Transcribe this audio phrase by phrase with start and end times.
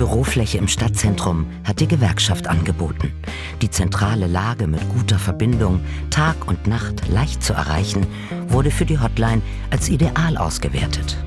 [0.00, 3.12] Bürofläche im Stadtzentrum hat die Gewerkschaft angeboten.
[3.60, 8.06] Die zentrale Lage mit guter Verbindung, Tag und Nacht leicht zu erreichen,
[8.48, 11.18] wurde für die Hotline als ideal ausgewertet.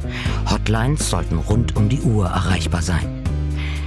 [0.49, 3.23] Hotlines sollten rund um die Uhr erreichbar sein.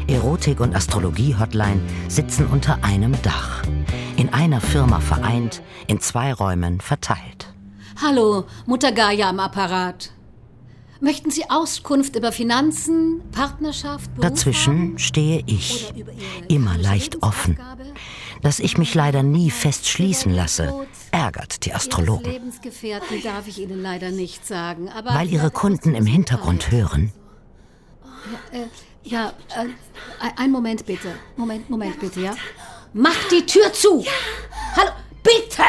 [0.07, 3.65] Erotik- und Astrologie-Hotline sitzen unter einem Dach.
[4.17, 7.53] In einer Firma vereint, in zwei Räumen verteilt.
[8.01, 10.13] Hallo, Mutter Gaia am Apparat.
[11.01, 14.99] Möchten Sie Auskunft über Finanzen, Partnerschaft, Beruf Dazwischen haben?
[14.99, 15.93] stehe ich,
[16.49, 17.59] immer leicht offen.
[18.43, 20.73] Dass ich mich leider nie fest schließen lasse,
[21.11, 22.31] ärgert die Astrologen.
[22.31, 27.13] Lebensgefährten darf ich Ihnen leider nicht sagen, aber Weil ihre Kunden im Hintergrund hören,
[29.05, 29.67] Ja, äh,
[30.21, 31.09] ein- einen Moment bitte.
[31.37, 32.35] Moment, Moment bitte, ja?
[32.93, 34.05] Mach die Tür zu!
[34.75, 34.91] Hallo,
[35.23, 35.63] bitte!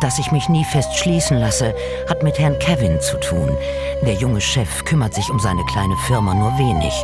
[0.00, 1.74] Dass ich mich nie fest schließen lasse,
[2.08, 3.56] hat mit Herrn Kevin zu tun.
[4.02, 6.94] Der junge Chef kümmert sich um seine kleine Firma nur wenig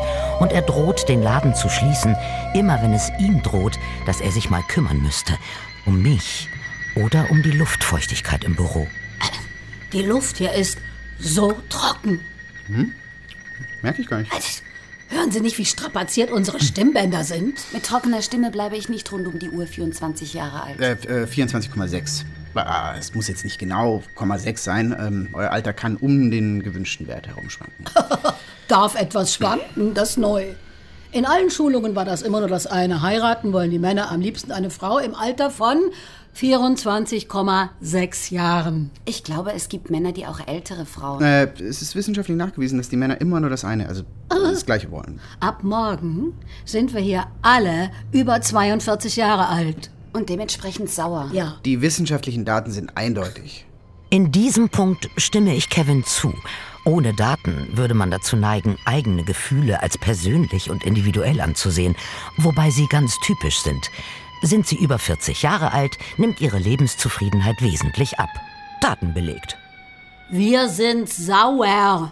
[0.40, 2.16] und er droht, den Laden zu schließen,
[2.54, 5.36] immer wenn es ihm droht, dass er sich mal kümmern müsste.
[5.84, 6.48] Um mich
[6.94, 8.86] oder um die Luftfeuchtigkeit im Büro.
[9.92, 10.78] Die Luft hier ist
[11.18, 12.20] so trocken.
[13.82, 14.32] Merke ich gar nicht.
[14.32, 14.62] Also,
[15.08, 17.60] hören Sie nicht, wie strapaziert unsere Stimmbänder sind?
[17.72, 20.80] Mit trockener Stimme bleibe ich nicht rund um die Uhr 24 Jahre alt.
[20.80, 22.24] Äh, äh, 24,6.
[22.98, 24.96] Es muss jetzt nicht genau 0,6 sein.
[24.98, 27.86] Ähm, euer Alter kann um den gewünschten Wert herumschwanken.
[28.68, 30.54] Darf etwas schwanken, das ist neu.
[31.12, 33.00] In allen Schulungen war das immer nur das eine.
[33.00, 35.78] Heiraten wollen die Männer am liebsten eine Frau im Alter von
[36.36, 38.90] 24,6 Jahren.
[39.06, 41.22] Ich glaube, es gibt Männer, die auch ältere Frauen.
[41.22, 44.90] Äh, es ist wissenschaftlich nachgewiesen, dass die Männer immer nur das eine, also das Gleiche
[44.90, 45.20] wollen.
[45.40, 46.34] Ab morgen
[46.66, 49.90] sind wir hier alle über 42 Jahre alt.
[50.16, 51.28] Und dementsprechend sauer.
[51.34, 51.56] Ja.
[51.66, 53.66] Die wissenschaftlichen Daten sind eindeutig.
[54.08, 56.32] In diesem Punkt stimme ich Kevin zu.
[56.86, 61.96] Ohne Daten würde man dazu neigen, eigene Gefühle als persönlich und individuell anzusehen,
[62.38, 63.90] wobei sie ganz typisch sind.
[64.40, 68.30] Sind sie über 40 Jahre alt, nimmt ihre Lebenszufriedenheit wesentlich ab.
[68.80, 69.58] Daten belegt.
[70.30, 72.10] Wir sind sauer.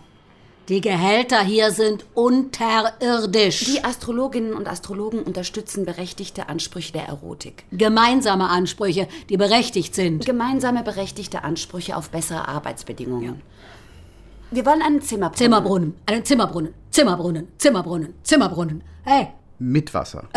[0.69, 3.65] Die Gehälter hier sind unterirdisch.
[3.67, 7.65] Die Astrologinnen und Astrologen unterstützen berechtigte Ansprüche der Erotik.
[7.71, 10.25] Gemeinsame Ansprüche, die berechtigt sind.
[10.25, 13.43] Gemeinsame berechtigte Ansprüche auf bessere Arbeitsbedingungen.
[14.51, 15.37] Wir wollen einen Zimmerbrunnen.
[15.37, 18.83] Zimmerbrunnen, einen Zimmerbrunnen, Zimmerbrunnen, Zimmerbrunnen, Zimmerbrunnen.
[19.03, 20.29] Hey, Mit Wasser.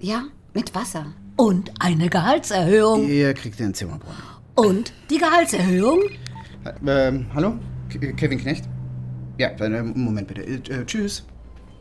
[0.00, 1.06] Ja, mit Wasser.
[1.36, 3.08] und eine Gehaltserhöhung.
[3.08, 4.18] Ihr kriegt den Zimmerbrunnen.
[4.56, 6.00] Und die Gehaltserhöhung?
[6.64, 7.54] Äh, ähm, hallo?
[8.16, 8.64] Kevin Knecht?
[9.38, 9.50] Ja,
[9.94, 10.42] Moment bitte.
[10.42, 11.24] Äh, äh, tschüss.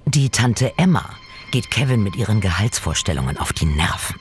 [0.05, 1.09] Die Tante Emma
[1.51, 4.15] geht Kevin mit ihren Gehaltsvorstellungen auf die Nerven.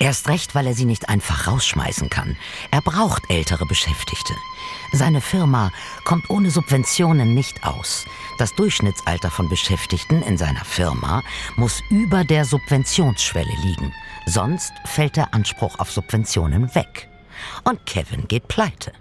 [0.00, 2.36] Erst recht, weil er sie nicht einfach rausschmeißen kann.
[2.70, 4.34] Er braucht ältere Beschäftigte.
[4.92, 5.70] Seine Firma
[6.04, 8.04] kommt ohne Subventionen nicht aus.
[8.38, 11.22] Das Durchschnittsalter von Beschäftigten in seiner Firma
[11.56, 13.92] muss über der Subventionsschwelle liegen.
[14.26, 17.08] Sonst fällt der Anspruch auf Subventionen weg.
[17.64, 18.92] Und Kevin geht pleite.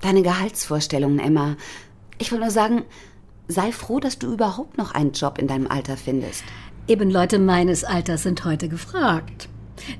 [0.00, 1.56] Deine Gehaltsvorstellungen, Emma.
[2.18, 2.82] Ich will nur sagen,
[3.48, 6.44] sei froh, dass du überhaupt noch einen Job in deinem Alter findest.
[6.86, 9.48] Eben Leute meines Alters sind heute gefragt.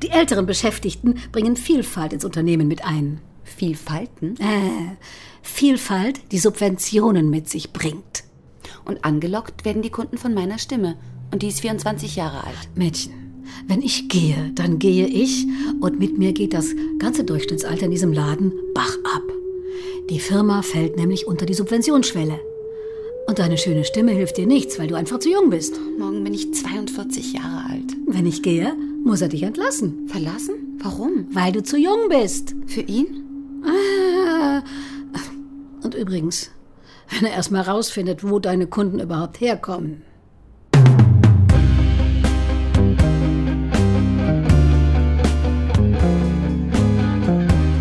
[0.03, 3.21] Die älteren Beschäftigten bringen Vielfalt ins Unternehmen mit ein.
[3.45, 4.97] Vielfalten Äh,
[5.43, 8.25] Vielfalt, die Subventionen mit sich bringt.
[8.85, 10.97] und angelockt werden die Kunden von meiner Stimme.
[11.31, 12.57] Und die ist 24 Jahre alt.
[12.75, 15.47] Mädchen, wenn ich gehe, dann gehe ich
[15.81, 18.98] und mit mir geht das ganze Durchschnittsalter in diesem Laden Bach.
[20.11, 22.41] Die Firma fällt nämlich unter die Subventionsschwelle.
[23.27, 25.79] Und deine schöne Stimme hilft dir nichts, weil du einfach zu jung bist.
[25.99, 27.95] Morgen bin ich 42 Jahre alt.
[28.07, 28.75] Wenn ich gehe,
[29.05, 30.79] muss er dich entlassen, Verlassen?
[30.83, 31.27] Warum?
[31.33, 32.55] weil du zu jung bist.
[32.67, 33.63] Für ihn?
[33.65, 34.63] Ah.
[35.83, 36.51] Und übrigens,
[37.11, 40.03] wenn er erst mal rausfindet, wo deine Kunden überhaupt herkommen.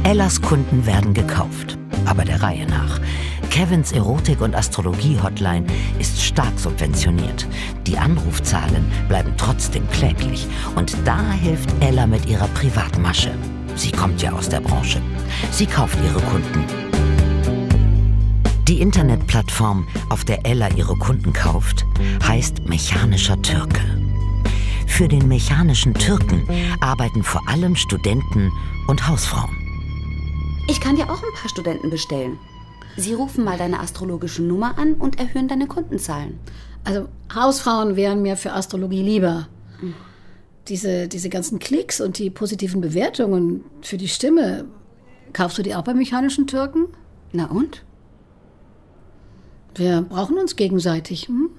[0.03, 1.76] Ellas Kunden werden gekauft,
[2.07, 2.99] aber der Reihe nach.
[3.49, 5.65] Kevins Erotik- und Astrologie-Hotline
[5.99, 7.47] ist stark subventioniert.
[7.85, 10.47] Die Anrufzahlen bleiben trotzdem kläglich.
[10.75, 13.31] Und da hilft Ella mit ihrer Privatmasche.
[13.75, 15.01] Sie kommt ja aus der Branche.
[15.51, 16.63] Sie kauft ihre Kunden.
[18.67, 21.85] Die Internetplattform, auf der Ella ihre Kunden kauft,
[22.27, 23.81] heißt Mechanischer Türke.
[24.87, 26.43] Für den mechanischen Türken
[26.81, 28.51] arbeiten vor allem Studenten
[28.87, 29.66] und Hausfrauen.
[30.69, 32.37] Ich kann dir auch ein paar Studenten bestellen.
[32.97, 36.39] Sie rufen mal deine astrologische Nummer an und erhöhen deine Kundenzahlen.
[36.83, 39.47] Also Hausfrauen wären mir für Astrologie lieber.
[40.67, 44.65] Diese, diese ganzen Klicks und die positiven Bewertungen für die Stimme,
[45.31, 46.87] kaufst du die auch bei mechanischen Türken?
[47.31, 47.85] Na und?
[49.75, 51.27] Wir brauchen uns gegenseitig.
[51.27, 51.51] Hm?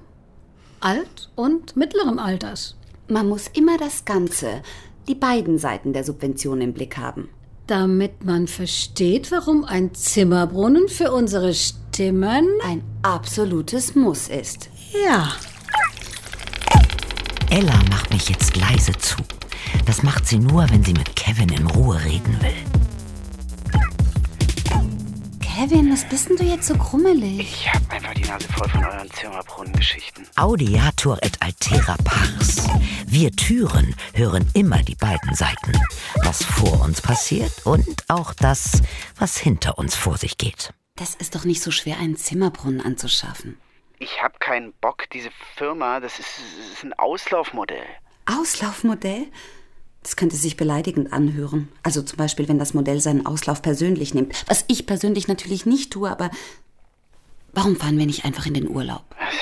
[0.81, 2.77] Alt und mittleren Alters.
[3.09, 4.63] Man muss immer das Ganze,
[5.09, 7.29] die beiden Seiten der Subvention im Blick haben.
[7.69, 14.71] Damit man versteht, warum ein Zimmerbrunnen für unsere Stimmen ein absolutes Muss ist.
[15.05, 15.29] Ja.
[17.51, 19.19] Ella macht mich jetzt leise zu.
[19.85, 22.78] Das macht sie nur, wenn sie mit Kevin in Ruhe reden will.
[25.59, 27.41] Kevin, was bist denn du jetzt so krummelig?
[27.41, 30.25] Ich hab einfach die Nase voll von euren Zimmerbrunnengeschichten.
[30.37, 32.69] Audiatur et altera pars.
[33.09, 35.73] Wir Türen hören immer die beiden Seiten.
[36.23, 38.83] Was vor uns passiert und auch das,
[39.19, 40.73] was hinter uns vor sich geht.
[40.95, 43.59] Das ist doch nicht so schwer, einen Zimmerbrunnen anzuschaffen.
[43.99, 47.87] Ich hab keinen Bock, diese Firma, das ist, das ist ein Auslaufmodell.
[48.27, 49.27] Auslaufmodell?
[50.09, 51.69] Das könnte sich beleidigend anhören.
[51.83, 54.33] Also zum Beispiel, wenn das Modell seinen Auslauf persönlich nimmt.
[54.47, 56.31] Was ich persönlich natürlich nicht tue, aber
[57.53, 59.05] warum fahren wir nicht einfach in den Urlaub?
[59.21, 59.35] Was?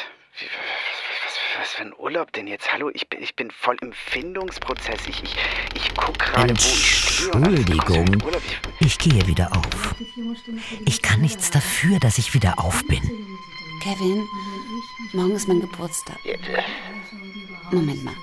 [1.77, 2.73] Für ein Urlaub denn jetzt?
[2.73, 5.07] Hallo, ich bin, ich bin voll im Findungsprozess.
[5.07, 5.37] Ich, ich,
[5.75, 7.31] ich guck gerade, wo ich stehe.
[7.31, 8.23] Entschuldigung,
[8.81, 9.95] ich gehe wieder auf.
[10.85, 13.03] Ich kann nichts dafür, dass ich wieder auf bin.
[13.85, 14.27] Kevin,
[15.12, 16.19] morgen ist mein Geburtstag.
[17.71, 18.15] Moment mal.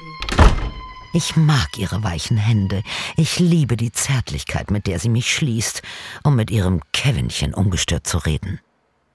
[1.15, 2.81] Ich mag ihre weichen Hände.
[3.15, 5.83] Ich liebe die Zärtlichkeit, mit der sie mich schließt,
[6.23, 8.59] um mit ihrem Kevinchen ungestört zu reden.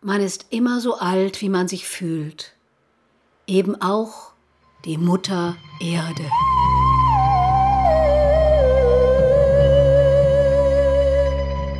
[0.00, 2.54] Man ist immer so alt, wie man sich fühlt.
[3.48, 4.30] Eben auch
[4.84, 6.22] die Mutter Erde.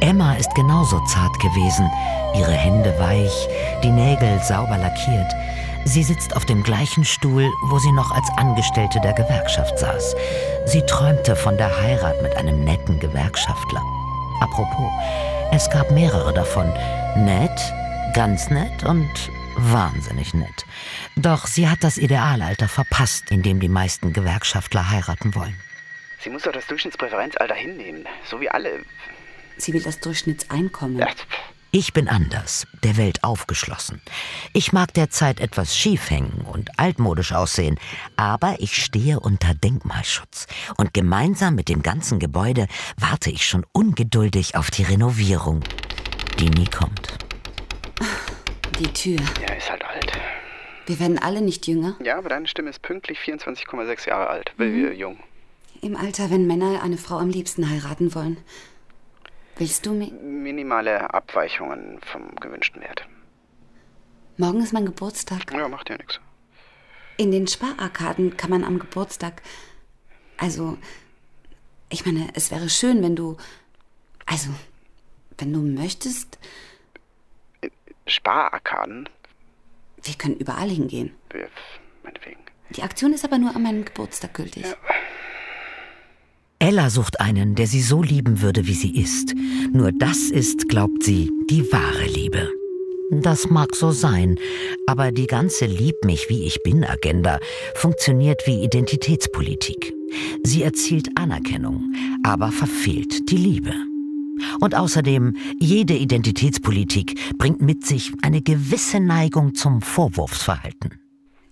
[0.01, 1.89] Emma ist genauso zart gewesen,
[2.35, 3.49] ihre Hände weich,
[3.85, 5.33] die Nägel sauber lackiert.
[5.89, 10.15] Sie sitzt auf dem gleichen Stuhl, wo sie noch als Angestellte der Gewerkschaft saß.
[10.67, 13.83] Sie träumte von der Heirat mit einem netten Gewerkschaftler.
[14.39, 14.91] Apropos,
[15.51, 16.69] es gab mehrere davon.
[17.17, 17.59] Nett,
[18.13, 19.09] ganz nett und
[19.57, 20.67] wahnsinnig nett.
[21.17, 25.59] Doch sie hat das Idealalter verpasst, in dem die meisten Gewerkschaftler heiraten wollen.
[26.21, 28.05] Sie muss doch das Durchschnittspräferenzalter hinnehmen.
[28.29, 28.85] So wie alle.
[29.57, 30.99] Sie will das Durchschnittseinkommen.
[30.99, 31.09] Ja,
[31.71, 34.01] Ich bin anders, der Welt aufgeschlossen.
[34.55, 37.79] Ich mag derzeit etwas schief hängen und altmodisch aussehen,
[38.17, 40.47] aber ich stehe unter Denkmalschutz.
[40.79, 45.63] Und gemeinsam mit dem ganzen Gebäude warte ich schon ungeduldig auf die Renovierung,
[46.39, 47.19] die nie kommt.
[48.79, 49.21] Die Tür.
[49.47, 50.13] ja, ist halt alt.
[50.87, 51.97] Wir werden alle nicht jünger.
[52.03, 54.55] Ja, aber deine Stimme ist pünktlich 24,6 Jahre alt.
[54.57, 54.95] Mhm.
[54.95, 55.19] Jung.
[55.83, 58.39] Im Alter, wenn Männer eine Frau am liebsten heiraten wollen.
[59.59, 60.11] Willst du mir.
[60.13, 63.07] Minimale Abweichungen vom gewünschten Wert.
[64.37, 65.53] Morgen ist mein Geburtstag.
[65.53, 66.21] Ja, macht ja nichts.
[67.17, 69.43] In den Spararkaden kann man am Geburtstag.
[70.37, 70.79] Also,
[71.89, 73.37] ich meine, es wäre schön, wenn du.
[74.27, 74.51] Also,
[75.39, 76.39] wenn du möchtest,
[78.07, 79.09] Spararkaden?
[80.03, 81.15] wir können überall hingehen.
[81.35, 81.47] Ja,
[82.03, 82.41] Meinetwegen.
[82.71, 84.65] Die Aktion ist aber nur an meinem Geburtstag gültig.
[86.61, 89.33] Ella sucht einen, der sie so lieben würde, wie sie ist.
[89.73, 92.51] Nur das ist, glaubt sie, die wahre Liebe.
[93.11, 94.39] Das mag so sein,
[94.87, 97.39] aber die ganze Lieb mich wie ich bin Agenda
[97.75, 99.95] funktioniert wie Identitätspolitik.
[100.43, 103.73] Sie erzielt Anerkennung, aber verfehlt die Liebe.
[104.61, 110.99] Und außerdem, jede Identitätspolitik bringt mit sich eine gewisse Neigung zum Vorwurfsverhalten.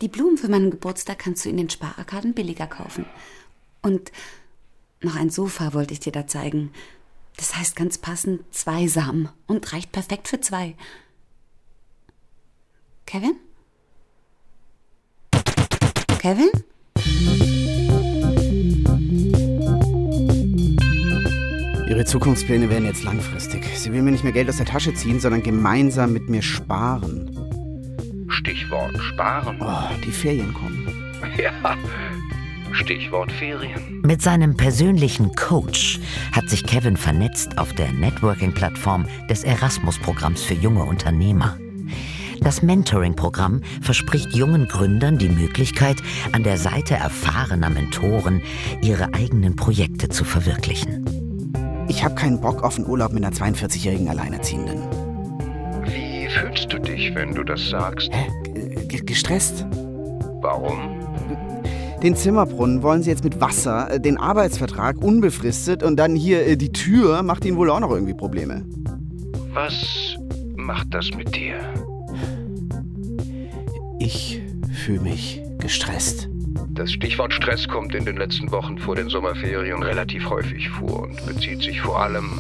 [0.03, 3.07] Die Blumen für meinen Geburtstag kannst du in den Spararkaden billiger kaufen.
[3.83, 4.11] Und
[5.03, 6.71] noch ein Sofa wollte ich dir da zeigen.
[7.37, 10.75] Das heißt ganz passend zweisam und reicht perfekt für zwei.
[13.05, 13.37] Kevin?
[16.19, 16.51] Kevin?
[21.89, 23.65] Ihre Zukunftspläne werden jetzt langfristig.
[23.79, 27.31] Sie will mir nicht mehr Geld aus der Tasche ziehen, sondern gemeinsam mit mir sparen.
[28.29, 29.59] Stichwort Sparen.
[29.61, 30.89] Oh, die Ferien kommen.
[31.39, 31.77] Ja.
[32.77, 34.03] Stichwort Ferien.
[34.03, 35.99] Mit seinem persönlichen Coach
[36.33, 41.59] hat sich Kevin vernetzt auf der Networking-Plattform des Erasmus-Programms für junge Unternehmer.
[42.41, 45.97] Das Mentoring-Programm verspricht jungen Gründern die Möglichkeit,
[46.33, 48.43] an der Seite erfahrener Mentoren
[48.83, 51.05] ihre eigenen Projekte zu verwirklichen.
[51.89, 54.83] Ich habe keinen Bock auf einen Urlaub mit einer 42-jährigen Alleinerziehenden.
[55.87, 58.11] Wie fühlst du dich, wenn du das sagst?
[58.13, 58.27] Hä?
[58.87, 59.65] G gestresst?
[60.43, 60.96] Warum?
[62.03, 66.57] Den Zimmerbrunnen wollen sie jetzt mit Wasser, äh, den Arbeitsvertrag unbefristet und dann hier äh,
[66.57, 68.65] die Tür macht ihnen wohl auch noch irgendwie Probleme.
[69.55, 70.17] Was
[70.57, 71.55] macht das mit dir?
[73.99, 74.43] Ich
[74.85, 76.29] fühle mich gestresst.
[76.71, 81.25] Das Stichwort Stress kommt in den letzten Wochen vor den Sommerferien relativ häufig vor und
[81.25, 82.39] bezieht sich vor allem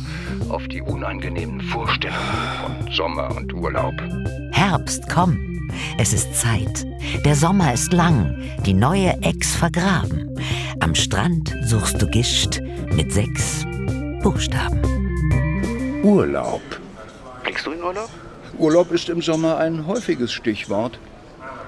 [0.51, 2.21] auf die unangenehmen Vorstellungen
[2.63, 3.95] von Sommer und Urlaub.
[4.53, 5.56] Herbst, komm!
[5.99, 6.87] Es ist Zeit.
[7.25, 10.39] Der Sommer ist lang, die neue Ex vergraben.
[10.81, 12.61] Am Strand suchst du Gischt
[12.93, 13.65] mit sechs
[14.23, 14.81] Buchstaben.
[16.03, 16.63] Urlaub.
[17.43, 18.11] Fliegst du in Urlaub?
[18.59, 20.99] Urlaub ist im Sommer ein häufiges Stichwort.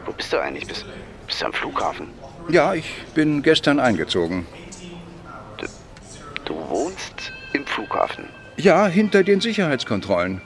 [0.06, 0.66] Wo bist du eigentlich?
[0.66, 0.84] Bist,
[1.26, 2.08] bist du am Flughafen?
[2.50, 4.46] Ja, ich bin gestern eingezogen.
[6.44, 8.24] Du wohnst im Flughafen.
[8.56, 10.40] Ja, hinter den Sicherheitskontrollen.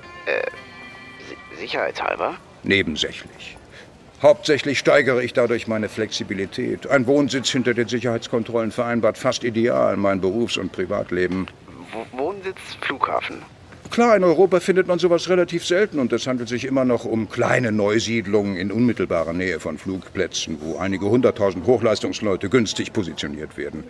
[1.28, 2.34] Si sicherheitshalber?
[2.62, 3.56] Nebensächlich.
[4.22, 6.86] Hauptsächlich steigere ich dadurch meine Flexibilität.
[6.86, 11.48] Ein Wohnsitz hinter den Sicherheitskontrollen vereinbart fast ideal mein Berufs- und Privatleben.
[11.92, 13.42] Wo Wohnsitz Flughafen.
[13.90, 17.28] Klar, in Europa findet man sowas relativ selten und es handelt sich immer noch um
[17.28, 23.84] kleine Neusiedlungen in unmittelbarer Nähe von Flugplätzen, wo einige hunderttausend Hochleistungsleute günstig positioniert werden.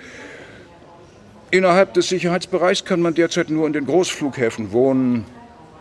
[1.53, 5.27] Innerhalb des Sicherheitsbereichs kann man derzeit nur in den Großflughäfen wohnen.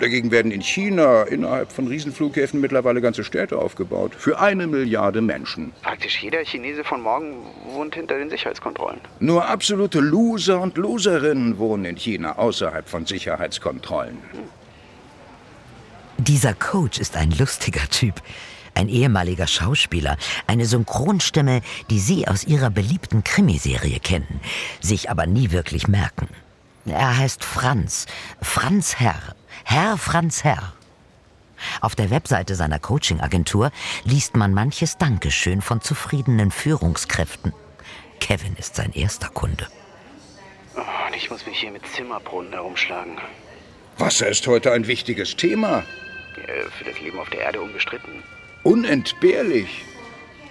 [0.01, 4.15] Dagegen werden in China innerhalb von Riesenflughäfen mittlerweile ganze Städte aufgebaut.
[4.17, 5.73] Für eine Milliarde Menschen.
[5.83, 7.35] Praktisch jeder Chinese von morgen
[7.67, 8.99] wohnt hinter den Sicherheitskontrollen.
[9.19, 14.17] Nur absolute Loser und Loserinnen wohnen in China außerhalb von Sicherheitskontrollen.
[16.17, 18.15] Dieser Coach ist ein lustiger Typ.
[18.73, 20.17] Ein ehemaliger Schauspieler,
[20.47, 24.39] eine Synchronstimme, die Sie aus Ihrer beliebten Krimiserie kennen,
[24.79, 26.27] sich aber nie wirklich merken.
[26.85, 28.07] Er heißt Franz,
[28.41, 30.73] Franz Herr, Herr Franz Herr.
[31.79, 33.71] Auf der Webseite seiner Coaching-Agentur
[34.03, 37.53] liest man manches Dankeschön von zufriedenen Führungskräften.
[38.19, 39.67] Kevin ist sein erster Kunde.
[40.75, 43.17] Oh, und ich muss mich hier mit Zimmerbrunnen herumschlagen.
[43.97, 45.83] Wasser ist heute ein wichtiges Thema.
[46.77, 48.23] Für das Leben auf der Erde unbestritten.
[48.63, 49.85] Unentbehrlich.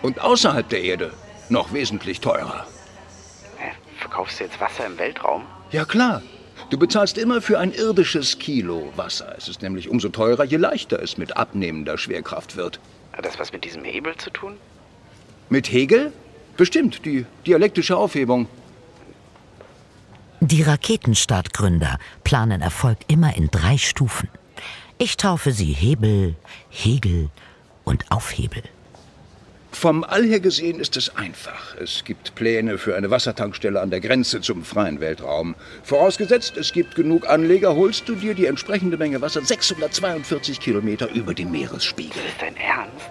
[0.03, 1.13] Und außerhalb der Erde
[1.49, 2.67] noch wesentlich teurer.
[3.99, 5.45] Verkaufst du jetzt Wasser im Weltraum?
[5.73, 6.23] Ja klar.
[6.69, 9.35] Du bezahlst immer für ein irdisches Kilo Wasser.
[9.37, 12.79] Es ist nämlich umso teurer, je leichter es mit abnehmender Schwerkraft wird.
[13.13, 14.57] Hat das was mit diesem Hebel zu tun?
[15.49, 16.13] Mit Hegel?
[16.57, 18.47] Bestimmt, die dialektische Aufhebung.
[20.41, 24.29] Die Raketenstartgründer planen Erfolg immer in drei Stufen.
[24.99, 26.37] Ich taufe sie Hebel,
[26.69, 27.31] Hegel
[27.85, 28.63] und Aufhebel.
[29.73, 31.77] Vom All her gesehen ist es einfach.
[31.77, 35.55] Es gibt Pläne für eine Wassertankstelle an der Grenze zum freien Weltraum.
[35.85, 41.35] Vorausgesetzt, es gibt genug Anleger, holst du dir die entsprechende Menge Wasser 642 Kilometer über
[41.35, 42.21] dem Meeresspiegel.
[42.29, 43.11] Ist dein Ernst?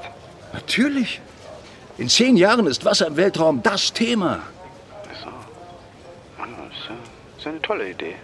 [0.53, 1.21] Natürlich.
[1.97, 4.43] In zehn Jahren ist Wasser im Weltraum das Thema.
[6.37, 6.95] Mann, das ist, ja-
[7.35, 8.15] das ist eine tolle Idee.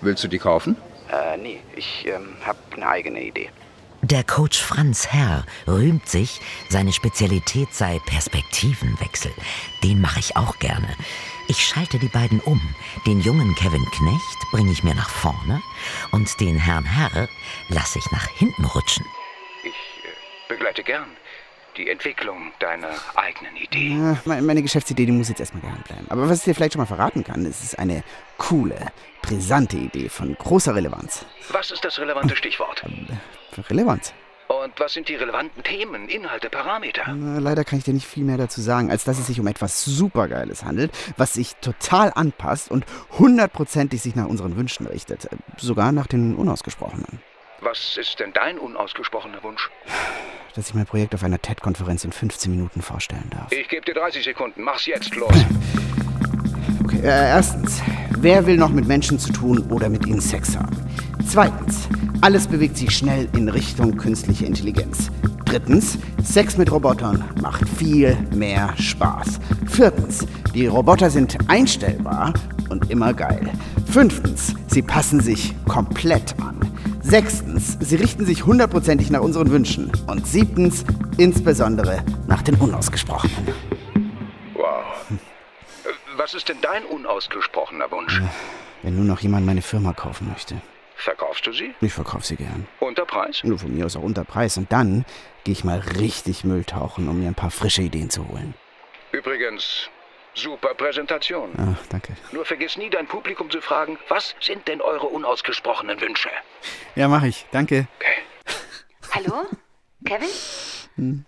[0.00, 0.76] Willst du die kaufen?
[1.10, 3.48] Äh, nee, ich ähm, habe eine eigene Idee.
[4.02, 9.32] Der Coach Franz Herr rühmt sich, seine Spezialität sei Perspektivenwechsel.
[9.82, 10.94] Den mache ich auch gerne.
[11.48, 12.60] Ich schalte die beiden um.
[13.06, 15.60] Den jungen Kevin Knecht bringe ich mir nach vorne
[16.12, 17.28] und den Herrn Herr
[17.68, 19.04] lasse ich nach hinten rutschen.
[19.64, 19.74] Ich
[20.48, 21.08] begleite gern
[21.78, 23.90] die Entwicklung deiner eigenen Idee.
[23.96, 26.06] Ja, me- meine Geschäftsidee, die muss jetzt erstmal geheim bleiben.
[26.10, 28.02] Aber was ich dir vielleicht schon mal verraten kann, es ist eine
[28.36, 28.76] coole,
[29.22, 31.24] brisante Idee von großer Relevanz.
[31.50, 32.84] Was ist das relevante Stichwort?
[33.70, 34.12] Relevanz?
[34.48, 37.02] Und was sind die relevanten Themen, Inhalte, Parameter?
[37.14, 39.46] Na, leider kann ich dir nicht viel mehr dazu sagen, als dass es sich um
[39.46, 42.86] etwas Supergeiles handelt, was sich total anpasst und
[43.18, 45.26] hundertprozentig sich nach unseren Wünschen richtet.
[45.26, 47.20] Äh, Sogar nach den unausgesprochenen.
[47.60, 49.68] Was ist denn dein unausgesprochener Wunsch?
[50.54, 53.50] Dass ich mein Projekt auf einer TED-Konferenz in 15 Minuten vorstellen darf.
[53.50, 54.62] Ich gebe dir 30 Sekunden.
[54.62, 55.32] Mach's jetzt los.
[56.84, 57.82] Okay, äh, erstens,
[58.16, 60.74] wer will noch mit Menschen zu tun oder mit ihnen Sex haben?
[61.28, 61.86] Zweitens,
[62.22, 65.10] alles bewegt sich schnell in Richtung künstliche Intelligenz.
[65.44, 69.38] Drittens, Sex mit Robotern macht viel mehr Spaß.
[69.66, 72.32] Viertens, die Roboter sind einstellbar
[72.70, 73.52] und immer geil.
[73.90, 76.58] Fünftens, sie passen sich komplett an.
[77.08, 79.90] Sechstens, sie richten sich hundertprozentig nach unseren Wünschen.
[80.08, 80.84] Und siebtens,
[81.16, 83.48] insbesondere nach den unausgesprochenen.
[84.52, 84.84] Wow.
[86.18, 88.20] Was ist denn dein unausgesprochener Wunsch?
[88.82, 90.60] Wenn nur noch jemand meine Firma kaufen möchte.
[90.96, 91.74] Verkaufst du sie?
[91.80, 92.66] Ich verkaufe sie gern.
[92.78, 93.42] Unter Preis?
[93.42, 94.58] Nur von mir aus auch unter Preis.
[94.58, 95.06] Und dann
[95.44, 98.52] gehe ich mal richtig Müll tauchen, um mir ein paar frische Ideen zu holen.
[99.12, 99.88] Übrigens,
[100.38, 101.50] super Präsentation.
[101.58, 102.16] Ah, danke.
[102.32, 106.30] Nur vergiss nie, dein Publikum zu fragen, was sind denn eure unausgesprochenen Wünsche?
[106.94, 107.46] Ja, mache ich.
[107.50, 107.88] Danke.
[107.98, 108.22] Okay.
[109.14, 109.46] Hallo?
[110.04, 111.24] Kevin?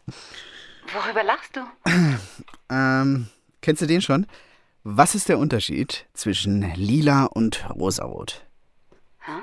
[0.93, 1.61] Worüber lachst du?
[2.73, 3.26] Ähm,
[3.62, 4.29] kennst du den schon?
[4.85, 8.47] Was ist der Unterschied zwischen lila und rosarot?
[9.26, 9.43] Hä?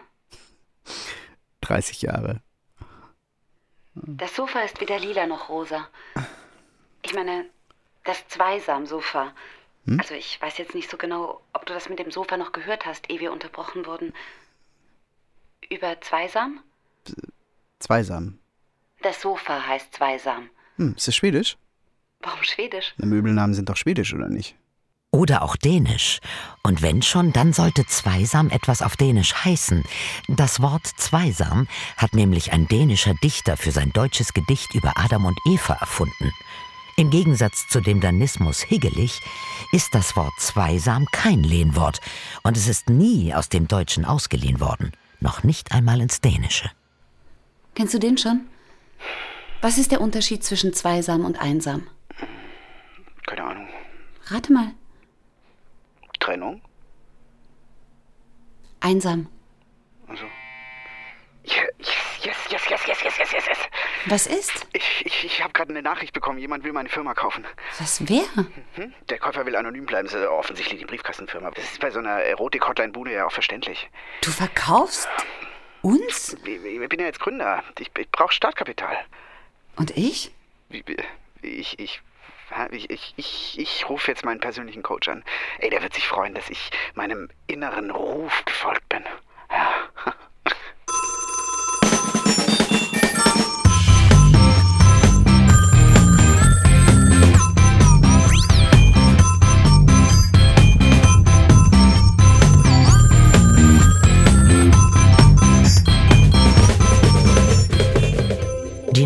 [1.59, 2.41] 30 Jahre.
[3.95, 5.89] Das Sofa ist weder lila noch rosa.
[7.01, 7.49] Ich meine,
[8.05, 9.33] das Zweisam-Sofa.
[9.97, 12.85] Also ich weiß jetzt nicht so genau, ob du das mit dem Sofa noch gehört
[12.85, 14.13] hast, ehe wir unterbrochen wurden.
[15.69, 16.59] Über Zweisam?
[17.79, 18.39] Zweisam.
[19.01, 20.49] Das Sofa heißt Zweisam.
[20.75, 21.57] Hm, ist das Schwedisch?
[22.19, 22.93] Warum Schwedisch?
[22.97, 24.55] Na, Möbelnamen sind doch Schwedisch, oder nicht?
[25.11, 26.19] Oder auch Dänisch.
[26.63, 29.83] Und wenn schon, dann sollte Zweisam etwas auf Dänisch heißen.
[30.27, 35.39] Das Wort Zweisam hat nämlich ein dänischer Dichter für sein deutsches Gedicht über Adam und
[35.47, 36.33] Eva erfunden.
[36.99, 39.21] Im Gegensatz zu dem Danismus higgelig
[39.71, 41.99] ist das Wort Zweisam kein Lehnwort
[42.41, 46.71] und es ist nie aus dem Deutschen ausgeliehen worden, noch nicht einmal ins Dänische.
[47.75, 48.47] Kennst du den schon?
[49.61, 51.85] Was ist der Unterschied zwischen Zweisam und Einsam?
[53.27, 53.69] Keine Ahnung.
[54.25, 54.71] Rate mal.
[56.19, 56.63] Trennung?
[58.79, 59.27] Einsam.
[60.07, 60.23] Also.
[61.43, 61.67] Yes,
[62.23, 63.57] yes, yes, yes, yes, yes, yes, yes, yes.
[64.09, 64.67] Was ist?
[64.71, 66.39] Ich, ich, ich habe gerade eine Nachricht bekommen.
[66.39, 67.45] Jemand will meine Firma kaufen.
[67.77, 68.23] Was wer?
[68.75, 68.93] Hm?
[69.09, 70.07] Der Käufer will anonym bleiben.
[70.07, 71.51] Das ist offensichtlich die Briefkastenfirma.
[71.51, 73.89] Das ist bei so einer Erotik-Hotline-Bude ja auch verständlich.
[74.21, 75.09] Du verkaufst
[75.81, 76.37] uns?
[76.45, 77.63] Ich, bin ja jetzt Gründer.
[77.79, 78.97] Ich, ich brauche Startkapital.
[79.75, 80.31] Und ich?
[80.69, 80.85] Ich,
[81.41, 85.23] ich, ich, ich, ich, ich rufe jetzt meinen persönlichen Coach an.
[85.59, 89.03] Ey, der wird sich freuen, dass ich meinem inneren Ruf gefolgt bin.
[89.51, 89.86] Ja.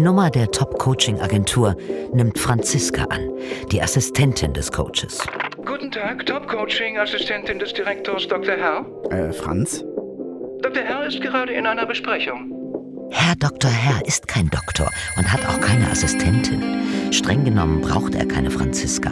[0.01, 1.77] Die Nummer der Top-Coaching-Agentur
[2.11, 3.29] nimmt Franziska an,
[3.71, 5.19] die Assistentin des Coaches.
[5.63, 8.55] Guten Tag, Top-Coaching-Assistentin des Direktors Dr.
[8.55, 8.83] Herr.
[9.11, 9.85] Äh, Franz?
[10.63, 10.81] Dr.
[10.81, 12.51] Herr ist gerade in einer Besprechung.
[13.11, 13.69] Herr Dr.
[13.69, 17.13] Herr ist kein Doktor und hat auch keine Assistentin.
[17.13, 19.11] Streng genommen braucht er keine Franziska.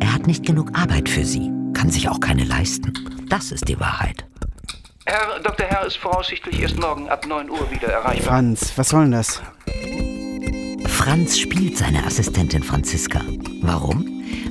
[0.00, 2.94] Er hat nicht genug Arbeit für sie, kann sich auch keine leisten.
[3.28, 4.24] Das ist die Wahrheit.
[5.04, 5.66] Herr Dr.
[5.66, 8.26] Herr ist voraussichtlich erst morgen ab 9 Uhr wieder erreichbar.
[8.26, 9.42] Franz, was soll denn das?
[10.86, 13.20] Franz spielt seine Assistentin Franziska.
[13.62, 14.06] Warum?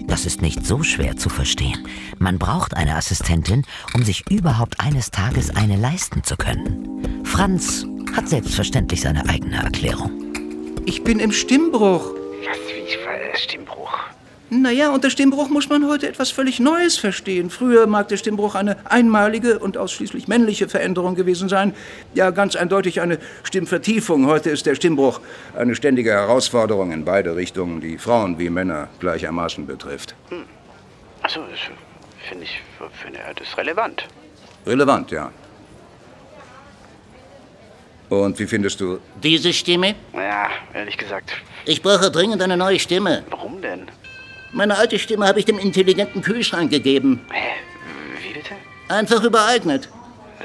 [0.07, 1.87] Das ist nicht so schwer zu verstehen.
[2.17, 7.23] Man braucht eine Assistentin, um sich überhaupt eines Tages eine leisten zu können.
[7.23, 10.11] Franz hat selbstverständlich seine eigene Erklärung.
[10.85, 12.13] Ich bin im Stimmbruch.
[12.45, 13.93] Was, wie äh, Stimmbruch?
[14.51, 17.51] Naja, unter Stimmbruch muss man heute etwas völlig Neues verstehen.
[17.51, 21.75] Früher mag der Stimmbruch eine einmalige und ausschließlich männliche Veränderung gewesen sein.
[22.15, 24.25] Ja, ganz eindeutig eine Stimmvertiefung.
[24.25, 25.21] Heute ist der Stimmbruch
[25.55, 30.15] Eine ständige Herausforderung in beide Richtungen, die Frauen wie Männer gleichermaßen betrifft.
[31.21, 31.59] Achso, das
[32.27, 32.59] finde ich,
[33.03, 34.07] finde er das relevant.
[34.65, 35.31] Relevant, ja.
[38.09, 39.93] Und wie findest du Diese Stimme?
[40.13, 41.33] Ja, ehrlich gesagt,
[41.65, 43.23] Ich brauche dringend eine neue Stimme.
[43.29, 43.85] warum denn?
[44.51, 47.21] Meine alte Stimme habe ich dem intelligenten Kühlschrank gegeben.
[47.31, 47.39] Hä?
[48.27, 48.55] Wie bitte?
[48.87, 49.89] Einfach übereignet.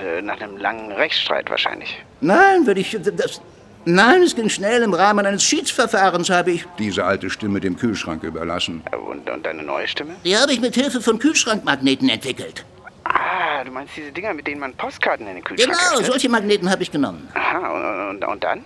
[0.02, 2.02] Äh, nach einem langen Rechtsstreit wahrscheinlich.
[2.20, 2.96] Nein, würde ich.
[3.16, 3.40] Das,
[3.84, 4.82] nein, es ging schnell.
[4.82, 6.66] Im Rahmen eines Schiedsverfahrens habe ich.
[6.78, 8.82] diese alte Stimme dem Kühlschrank überlassen?
[8.92, 10.16] Äh, Und, und deine neue Stimme?
[10.24, 12.64] Die habe ich mit Hilfe von Kühlschrankmagneten entwickelt.
[13.04, 16.06] Ah, du meinst diese Dinger, mit denen man Postkarten in den Kühlschrank Genau, heftet?
[16.06, 17.28] solche Magneten habe ich genommen.
[17.34, 18.64] Aha, und, und, und dann?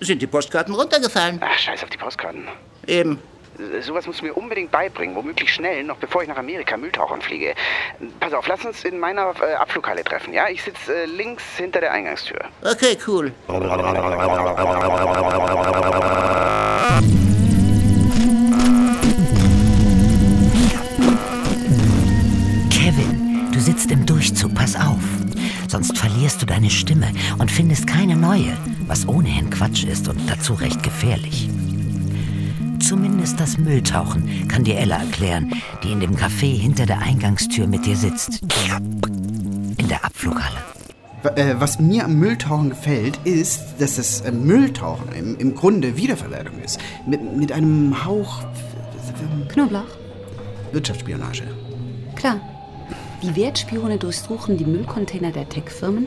[0.00, 1.40] Sind die Postkarten runtergefallen?
[1.42, 2.44] Ach, scheiß auf die Postkarten.
[2.86, 3.18] Eben.
[3.58, 7.20] Äh, Sowas musst du mir unbedingt beibringen, womöglich schnell, noch bevor ich nach Amerika Mülltauchern
[7.20, 7.54] fliege.
[8.20, 10.48] Pass auf, lass uns in meiner äh, Abflughalle treffen, ja?
[10.48, 12.40] Ich sitze äh, links hinter der Eingangstür.
[12.62, 13.32] Okay, cool.
[22.70, 25.02] Kevin, du sitzt im Durchzug, pass auf.
[25.68, 30.54] Sonst verlierst du deine Stimme und findest keine neue, was ohnehin Quatsch ist und dazu
[30.54, 31.48] recht gefährlich.
[32.88, 35.52] Zumindest das Mülltauchen kann dir Ella erklären,
[35.84, 38.40] die in dem Café hinter der Eingangstür mit dir sitzt.
[39.76, 40.56] In der Abflughalle.
[41.36, 46.60] Äh, was mir am Mülltauchen gefällt, ist, dass das äh, Mülltauchen im, im Grunde Wiederverwertung
[46.60, 46.80] ist.
[47.06, 48.42] Mit, mit einem Hauch
[49.50, 49.84] Knoblauch.
[50.72, 51.42] Wirtschaftsspionage.
[52.16, 52.40] Klar.
[53.22, 56.06] Die Wertspione durchsuchen die Müllcontainer der Tech-Firmen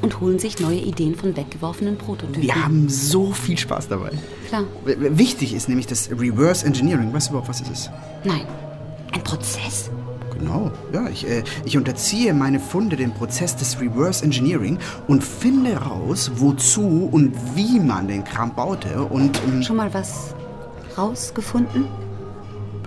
[0.00, 2.42] und holen sich neue Ideen von weggeworfenen Prototypen.
[2.42, 4.12] Wir haben so viel Spaß dabei.
[4.52, 4.64] Klar.
[4.84, 7.10] Wichtig ist nämlich das Reverse Engineering.
[7.10, 7.90] Weißt du überhaupt, was es ist?
[8.22, 8.42] Nein.
[9.10, 9.90] Ein Prozess?
[10.38, 11.08] Genau, ja.
[11.08, 14.76] Ich, äh, ich unterziehe meine Funde dem Prozess des Reverse Engineering
[15.08, 19.02] und finde raus, wozu und wie man den Kram baute.
[19.04, 20.34] Und ähm, Schon mal was
[20.98, 21.86] rausgefunden?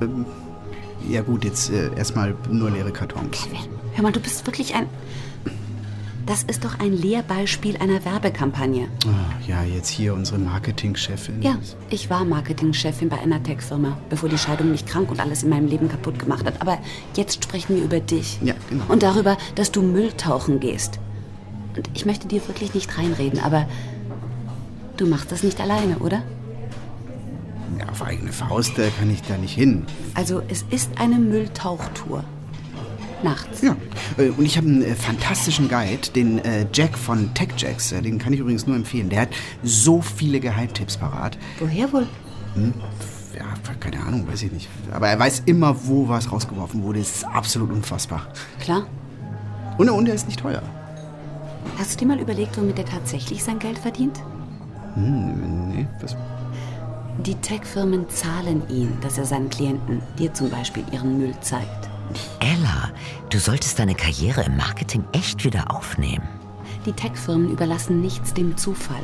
[0.02, 0.24] ähm,
[1.10, 3.42] ja gut, jetzt äh, erstmal nur leere Kartons.
[3.44, 3.58] Kevin,
[3.94, 4.88] hör mal, du bist wirklich ein...
[6.26, 8.88] Das ist doch ein Lehrbeispiel einer Werbekampagne.
[9.06, 11.44] Ah, ja, jetzt hier unsere Marketingchefin.
[11.44, 11.58] Ja,
[11.92, 15.68] ich war Marketingchefin bei einer Tech-Firma, bevor die Scheidung mich krank und alles in meinem
[15.68, 16.62] Leben kaputt gemacht hat.
[16.62, 16.80] Aber
[17.16, 18.40] jetzt sprechen wir über dich.
[18.42, 18.86] Ja, genau.
[18.88, 21.00] Und darüber, dass du Müll tauchen gehst.
[21.78, 23.68] Und ich möchte dir wirklich nicht reinreden, aber
[24.98, 26.24] du machst das nicht alleine, oder?
[27.78, 29.86] Ja, auf eigene Faust äh, kann ich da nicht hin.
[30.16, 32.24] Also es ist eine Mülltauchtour.
[33.26, 33.64] Nachts.
[33.64, 33.76] Ja,
[34.20, 37.90] äh, und ich habe einen äh, fantastischen Guide, den äh, Jack von TechJacks.
[37.90, 39.10] Den kann ich übrigens nur empfehlen.
[39.10, 39.30] Der hat
[39.64, 41.36] so viele Geheimtipps parat.
[41.60, 42.08] Woher wohl?
[42.54, 42.74] Hm?
[43.36, 43.46] Ja,
[43.80, 44.70] keine Ahnung, weiß ich nicht.
[44.92, 47.00] Aber er weiß immer, wo was rausgeworfen wurde.
[47.00, 48.28] Das ist absolut unfassbar.
[48.60, 48.86] Klar.
[49.80, 50.62] Und, und er ist nicht teuer.
[51.80, 54.22] Hast du dir mal überlegt, womit er tatsächlich sein Geld verdient?
[54.94, 56.16] Hm, nee, was?
[57.26, 61.85] Die Tech-Firmen zahlen ihn, dass er seinen Klienten, dir zum Beispiel, ihren Müll zeigt.
[62.40, 62.92] Ella,
[63.30, 66.28] du solltest deine Karriere im Marketing echt wieder aufnehmen.
[66.86, 69.04] Die Tech-Firmen überlassen nichts dem Zufall.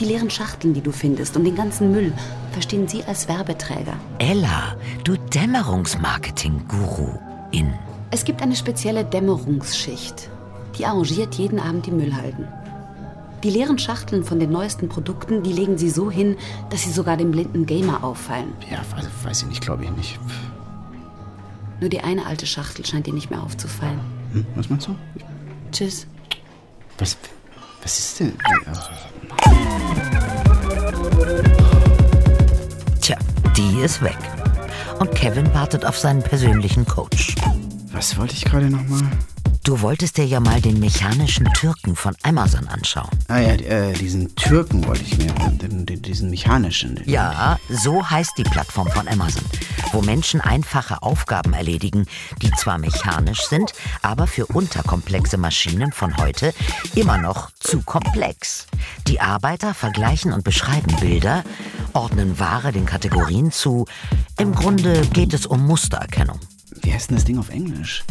[0.00, 2.12] Die leeren Schachteln, die du findest und den ganzen Müll,
[2.52, 3.94] verstehen sie als Werbeträger.
[4.18, 7.18] Ella, du Dämmerungsmarketing-Guru
[7.50, 7.74] in.
[8.10, 10.30] Es gibt eine spezielle Dämmerungsschicht.
[10.78, 12.46] Die arrangiert jeden Abend die Müllhalden.
[13.42, 16.36] Die leeren Schachteln von den neuesten Produkten, die legen sie so hin,
[16.70, 18.52] dass sie sogar dem blinden Gamer auffallen.
[18.70, 20.18] Ja, weiß, weiß ich nicht, glaube ich nicht.
[21.80, 24.00] Nur die eine alte Schachtel scheint dir nicht mehr aufzufallen.
[24.32, 24.96] Hm, was meinst du?
[25.70, 26.06] Tschüss.
[26.98, 27.16] Was,
[27.82, 28.32] was ist denn?
[33.00, 33.16] Tja,
[33.56, 34.18] die ist weg.
[34.98, 37.36] Und Kevin wartet auf seinen persönlichen Coach.
[37.92, 39.02] Was wollte ich gerade nochmal?
[39.64, 43.10] Du wolltest dir ja mal den mechanischen Türken von Amazon anschauen.
[43.28, 46.96] Ah ja, äh, diesen Türken wollte ich mir, den, den, diesen mechanischen.
[46.96, 49.44] Den ja, so heißt die Plattform von Amazon,
[49.92, 52.06] wo Menschen einfache Aufgaben erledigen,
[52.40, 56.54] die zwar mechanisch sind, aber für unterkomplexe Maschinen von heute
[56.94, 58.66] immer noch zu komplex.
[59.06, 61.44] Die Arbeiter vergleichen und beschreiben Bilder,
[61.92, 63.86] ordnen Ware den Kategorien zu.
[64.38, 66.40] Im Grunde geht es um Mustererkennung.
[66.82, 68.04] Wie heißt denn das Ding auf Englisch?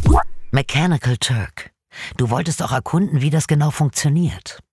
[0.51, 1.71] Mechanical Turk.
[2.15, 4.63] Du wolltest auch erkunden, wie das genau funktioniert.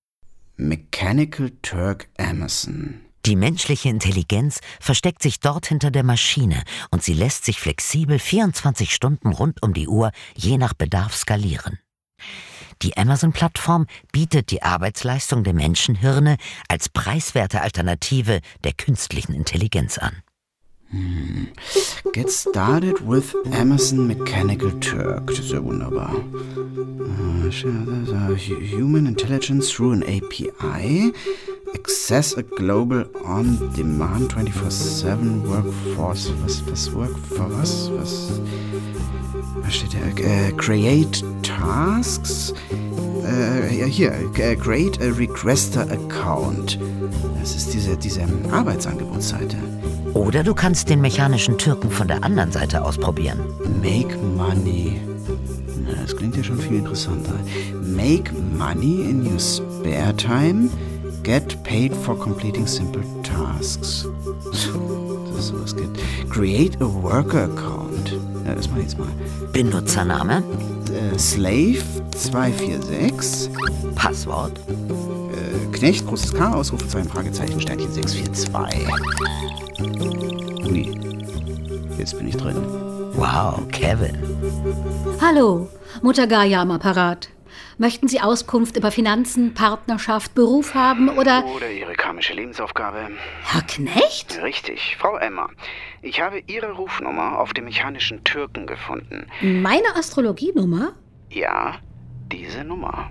[0.56, 3.00] Mechanical Turk Amazon.
[3.26, 8.94] Die menschliche Intelligenz versteckt sich dort hinter der Maschine und sie lässt sich flexibel 24
[8.94, 11.80] Stunden rund um die Uhr je nach Bedarf skalieren.
[12.82, 16.36] Die Amazon-Plattform bietet die Arbeitsleistung der Menschenhirne
[16.68, 20.22] als preiswerte Alternative der künstlichen Intelligenz an.
[20.94, 21.50] Hm.
[22.12, 25.26] Get started with Amazon Mechanical Turk.
[25.26, 26.14] Das ist ja wunderbar.
[26.14, 27.50] Uh,
[28.36, 31.12] human Intelligence through an API.
[31.74, 36.30] Access a global on-demand 24-7 workforce.
[36.42, 37.90] Was, was, work for was?
[37.90, 38.40] Was,
[39.70, 39.98] steht da?
[40.22, 42.52] Uh, create tasks.
[42.70, 46.78] Uh, hier, uh, create a requester account.
[47.40, 49.56] Das ist diese, diese Arbeitsangebotsseite.
[50.14, 53.40] Oder du kannst den mechanischen Türken von der anderen Seite ausprobieren.
[53.82, 55.00] Make money.
[55.84, 57.34] Na, das klingt ja schon viel interessanter.
[57.82, 60.70] Make money in your spare time.
[61.24, 64.06] Get paid for completing simple tasks.
[64.52, 65.98] Dass es sowas gibt.
[66.30, 68.16] Create a worker account.
[68.46, 69.08] Ja, das mach ich jetzt mal.
[69.52, 70.44] Benutzername?
[70.92, 73.50] Äh, Slave 246.
[73.96, 74.60] Passwort?
[75.74, 78.88] Knecht, großes K, Ausrufezeichen, Fragezeichen, Sternchen 642.
[80.64, 80.94] Ui,
[81.98, 82.56] jetzt bin ich drin.
[83.14, 84.16] Wow, Kevin.
[85.20, 85.68] Hallo,
[86.00, 87.28] Mutter Gaia am Apparat.
[87.76, 91.44] Möchten Sie Auskunft über Finanzen, Partnerschaft, Beruf haben oder...
[91.56, 93.08] Oder Ihre karmische Lebensaufgabe.
[93.42, 94.40] Herr Knecht?
[94.42, 95.48] Richtig, Frau Emma.
[96.02, 99.26] Ich habe Ihre Rufnummer auf dem mechanischen Türken gefunden.
[99.42, 100.92] Meine Astrologienummer?
[101.30, 101.78] Ja,
[102.30, 103.10] diese Nummer.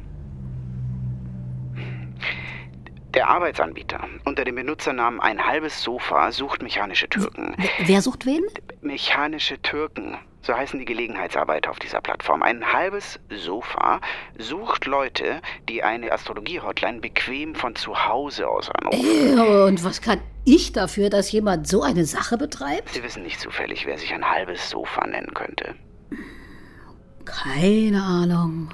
[3.23, 7.55] Der Arbeitsanbieter unter dem Benutzernamen ein halbes Sofa sucht mechanische Türken.
[7.79, 8.43] Wer sucht wen?
[8.81, 10.17] Mechanische Türken.
[10.41, 12.43] So heißen die Gelegenheitsarbeiter auf dieser Plattform.
[12.43, 14.01] Ein halbes Sofa
[14.38, 19.38] sucht Leute, die eine Astrologie-Hotline bequem von zu Hause aus anrufen.
[19.38, 22.89] Äh, und was kann ich dafür, dass jemand so eine Sache betreibt?
[22.89, 25.75] Sie wissen nicht zufällig, wer sich ein halbes Sofa nennen könnte.
[27.23, 28.73] Keine Ahnung.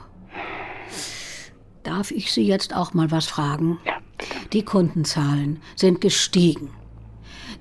[1.83, 3.77] Darf ich Sie jetzt auch mal was fragen?
[3.85, 3.99] Ja.
[4.53, 6.69] Die Kundenzahlen sind gestiegen.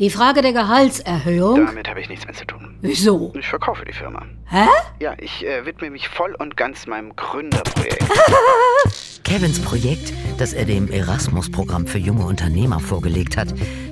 [0.00, 1.66] Die Frage der Gehaltserhöhung.
[1.66, 2.76] Damit habe ich nichts mehr zu tun.
[2.82, 3.32] Wieso?
[3.36, 4.24] Ich verkaufe die Firma.
[4.46, 4.68] Hä?
[5.00, 8.04] Ja, ich äh, widme mich voll und ganz meinem Gründerprojekt.
[9.24, 13.48] Kevins Projekt, das er dem Erasmus-Programm für junge Unternehmer vorgelegt hat,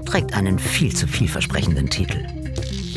[0.06, 2.24] trägt einen viel zu vielversprechenden Titel.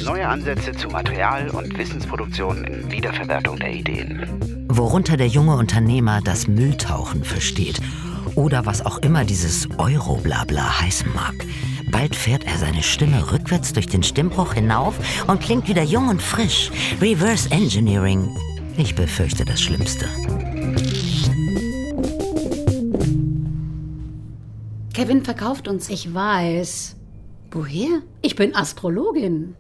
[0.06, 4.68] Neue Ansätze zu Material- und Wissensproduktion in Wiederverwertung der Ideen.
[4.70, 7.82] Worunter der junge Unternehmer das Mülltauchen versteht
[8.36, 11.34] oder was auch immer dieses Euro-Blabla heißen mag.
[11.92, 14.96] Bald fährt er seine Stimme rückwärts durch den Stimmbruch hinauf
[15.28, 16.72] und klingt wieder jung und frisch.
[17.02, 18.30] Reverse Engineering.
[18.78, 20.06] Ich befürchte das Schlimmste.
[24.94, 25.90] Kevin verkauft uns.
[25.90, 26.96] Ich weiß.
[27.52, 28.02] Woher?
[28.22, 29.56] Ich bin Astrologin.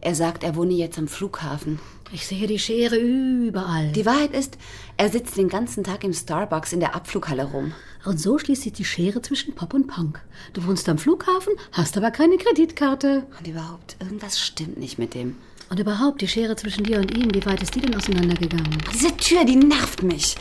[0.00, 1.80] Er sagt, er wohne jetzt am Flughafen.
[2.12, 3.92] Ich sehe die Schere überall.
[3.92, 4.56] Die Wahrheit ist,
[4.96, 7.72] er sitzt den ganzen Tag im Starbucks in der Abflughalle rum.
[8.04, 10.20] Und so schließt sich die Schere zwischen Pop und Punk.
[10.54, 13.26] Du wohnst am Flughafen, hast aber keine Kreditkarte.
[13.38, 15.36] Und überhaupt, irgendwas stimmt nicht mit dem.
[15.68, 18.78] Und überhaupt, die Schere zwischen dir und ihm, wie weit ist die denn auseinandergegangen?
[18.94, 20.36] Diese Tür, die nervt mich.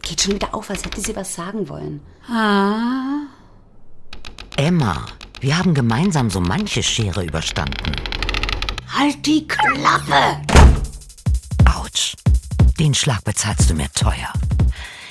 [0.00, 2.00] Geht schon wieder auf, als hätte sie was sagen wollen.
[2.28, 3.26] Ah.
[4.56, 5.04] Emma,
[5.40, 7.92] wir haben gemeinsam so manche Schere überstanden.
[8.94, 10.36] Halt die Klappe!
[11.64, 12.14] Autsch.
[12.78, 14.30] Den Schlag bezahlst du mir teuer.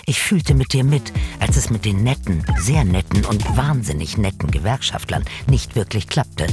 [0.06, 4.52] Ich fühlte mit dir mit, als es mit den netten, sehr netten und wahnsinnig netten
[4.52, 6.46] Gewerkschaftlern nicht wirklich klappte,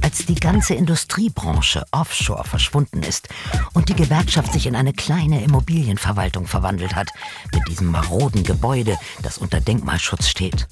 [0.00, 3.28] als die ganze Industriebranche offshore verschwunden ist
[3.72, 7.08] und die Gewerkschaft sich in eine kleine Immobilienverwaltung verwandelt hat,
[7.52, 10.68] mit diesem maroden Gebäude, das unter Denkmalschutz steht.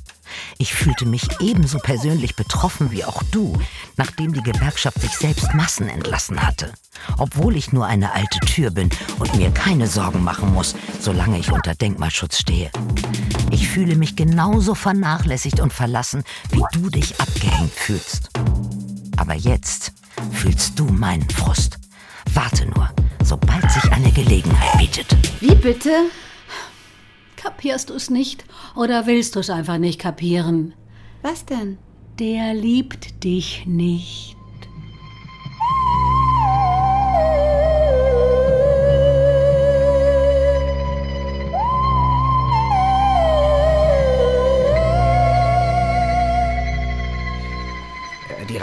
[0.59, 3.59] Ich fühlte mich ebenso persönlich betroffen wie auch du,
[3.97, 6.73] nachdem die Gewerkschaft sich selbst Massen entlassen hatte.
[7.19, 11.53] Obwohl ich nur eine alte Tür bin und mir keine Sorgen machen muss, solange ich
[11.53, 12.71] unter Denkmalschutz stehe.
[13.51, 18.31] Ich fühle mich genauso vernachlässigt und verlassen, wie du dich abgehängt fühlst.
[19.17, 19.93] Aber jetzt
[20.33, 21.79] fühlst du meinen Frust.
[22.33, 22.91] Warte nur,
[23.23, 25.17] sobald sich eine Gelegenheit bietet.
[25.41, 26.11] Wie bitte?
[27.44, 28.42] Kapierst du es nicht?
[28.74, 30.72] Oder willst du es einfach nicht kapieren?
[31.20, 31.76] Was denn?
[32.18, 34.34] Der liebt dich nicht.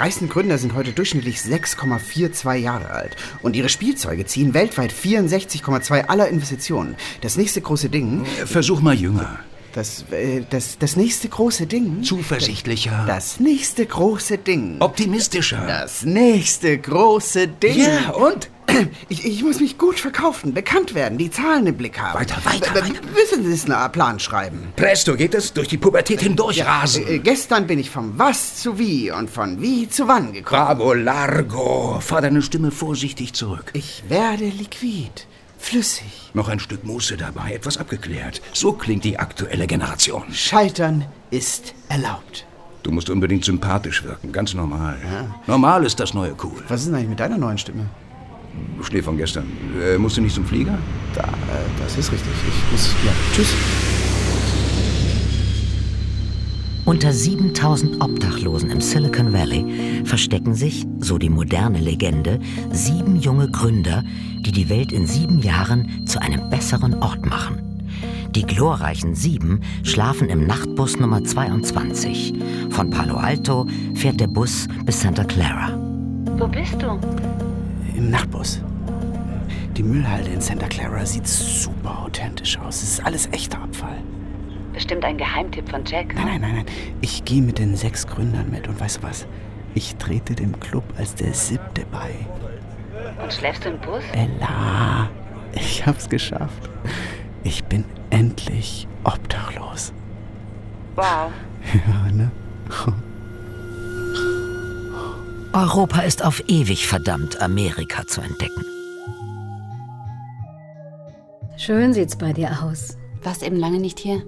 [0.02, 3.16] Reichsten Gründer sind heute durchschnittlich 6,42 Jahre alt.
[3.44, 6.96] Und ihre Spielzeuge ziehen weltweit 64,2 aller Investitionen.
[7.22, 8.26] Das nächste große Ding.
[8.46, 9.40] Versuch mal jünger.
[9.74, 12.04] Das, äh, das, das nächste große Ding.
[12.04, 13.06] Zuversichtlicher.
[13.08, 14.78] Das nächste große Ding.
[14.80, 15.64] Optimistischer.
[15.66, 17.78] Das nächste große Ding.
[17.80, 18.50] Ja, und?
[19.10, 22.18] Ich, ich muss mich gut verkaufen, bekannt werden, die Zahlen im Blick haben.
[22.18, 23.02] Weiter, weiter, B- weiter.
[23.14, 24.72] Businessplan schreiben.
[24.78, 27.06] Presto geht es durch die Pubertät hindurch rasen.
[27.06, 30.62] Äh, gestern bin ich vom Was zu Wie und von Wie zu Wann gekommen.
[30.66, 32.00] Bravo, Largo.
[32.00, 33.72] Fahr deine Stimme vorsichtig zurück.
[33.74, 35.12] Ich werde liquid,
[35.62, 36.32] flüssig.
[36.34, 38.42] Noch ein Stück Muße dabei, etwas abgeklärt.
[38.54, 40.24] So klingt die aktuelle Generation.
[40.32, 42.46] Scheitern ist erlaubt.
[42.84, 44.98] Du musst unbedingt sympathisch wirken, ganz normal.
[45.46, 46.64] Normal ist das neue Cool.
[46.68, 47.86] Was ist denn eigentlich mit deiner neuen Stimme?
[48.82, 49.46] Schnee von gestern.
[49.82, 50.78] Äh, musst du nicht zum Flieger?
[51.14, 52.32] Da, äh, das ist richtig.
[52.48, 52.90] Ich muss.
[53.06, 53.54] Ja, tschüss.
[56.92, 62.38] Unter 7000 Obdachlosen im Silicon Valley verstecken sich, so die moderne Legende,
[62.70, 64.04] sieben junge Gründer,
[64.42, 67.86] die die Welt in sieben Jahren zu einem besseren Ort machen.
[68.36, 72.34] Die glorreichen Sieben schlafen im Nachtbus Nummer 22.
[72.72, 75.80] Von Palo Alto fährt der Bus bis Santa Clara.
[76.38, 77.00] Wo bist du?
[77.96, 78.62] Im Nachtbus.
[79.78, 82.84] Die Müllhalde in Santa Clara sieht super authentisch aus.
[82.84, 84.04] Es ist alles echter Abfall.
[84.74, 86.16] Bestimmt ein Geheimtipp von Jack.
[86.16, 86.66] Nein, nein, nein, nein.
[87.02, 89.28] Ich gehe mit den sechs Gründern mit und weißt du was?
[89.74, 92.12] Ich trete dem Club als der siebte bei.
[93.22, 94.04] Und schläfst du im Bus?
[94.14, 95.10] Ella,
[95.54, 96.70] ich hab's geschafft.
[97.44, 99.94] Ich bin endlich obdachlos.
[100.96, 101.32] Wow.
[101.74, 102.32] Ja, ne?
[105.54, 108.64] Europa ist auf ewig verdammt, Amerika zu entdecken.
[111.58, 112.98] Schön sieht's bei dir aus.
[113.24, 114.24] Warst eben lange nicht hier?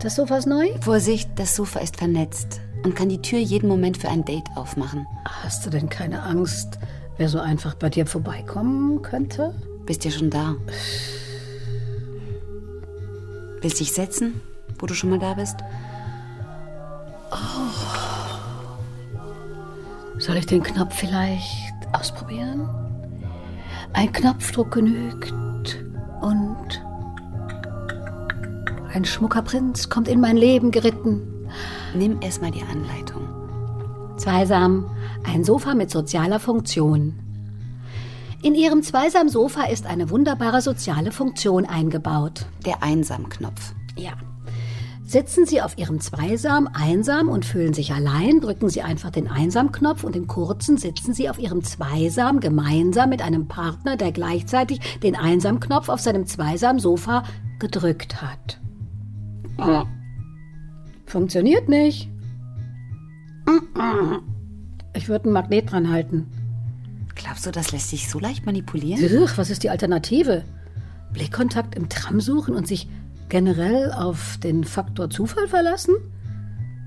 [0.00, 0.68] Das Sofa ist neu?
[0.80, 5.06] Vorsicht, das Sofa ist vernetzt und kann die Tür jeden Moment für ein Date aufmachen.
[5.24, 6.78] Hast du denn keine Angst,
[7.16, 9.54] wer so einfach bei dir vorbeikommen könnte?
[9.86, 10.54] Bist ja schon da.
[13.60, 14.40] Willst dich setzen,
[14.78, 15.56] wo du schon mal da bist?
[20.18, 22.68] Soll ich den Knopf vielleicht ausprobieren?
[23.92, 25.32] Ein Knopfdruck genügt
[26.20, 26.53] und
[28.94, 31.22] ein schmucker Prinz kommt in mein Leben geritten.
[31.94, 33.22] Nimm erstmal die Anleitung.
[34.16, 34.88] Zweisam,
[35.24, 37.18] ein Sofa mit sozialer Funktion.
[38.42, 42.46] In Ihrem Zweisam-Sofa ist eine wunderbare soziale Funktion eingebaut.
[42.64, 43.74] Der Einsam-Knopf.
[43.96, 44.12] Ja.
[45.04, 50.04] Sitzen Sie auf Ihrem Zweisam einsam und fühlen sich allein, drücken Sie einfach den Einsam-Knopf
[50.04, 55.16] und im kurzen sitzen Sie auf Ihrem Zweisam gemeinsam mit einem Partner, der gleichzeitig den
[55.16, 57.24] Einsam-Knopf auf seinem Zweisam-Sofa
[57.58, 58.60] gedrückt hat.
[61.06, 62.10] Funktioniert nicht.
[64.94, 66.26] Ich würde ein Magnet dran halten.
[67.14, 69.02] Glaubst du, das lässt sich so leicht manipulieren?
[69.04, 70.44] Ugh, was ist die Alternative?
[71.12, 72.88] Blickkontakt im Tram suchen und sich
[73.28, 75.94] generell auf den Faktor Zufall verlassen?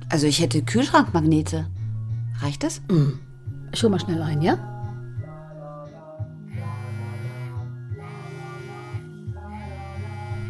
[0.09, 1.67] Also ich hätte Kühlschrankmagnete.
[2.41, 2.81] Reicht das?
[2.89, 3.19] Mhm.
[3.71, 4.57] Ich hol mal schnell ein, ja?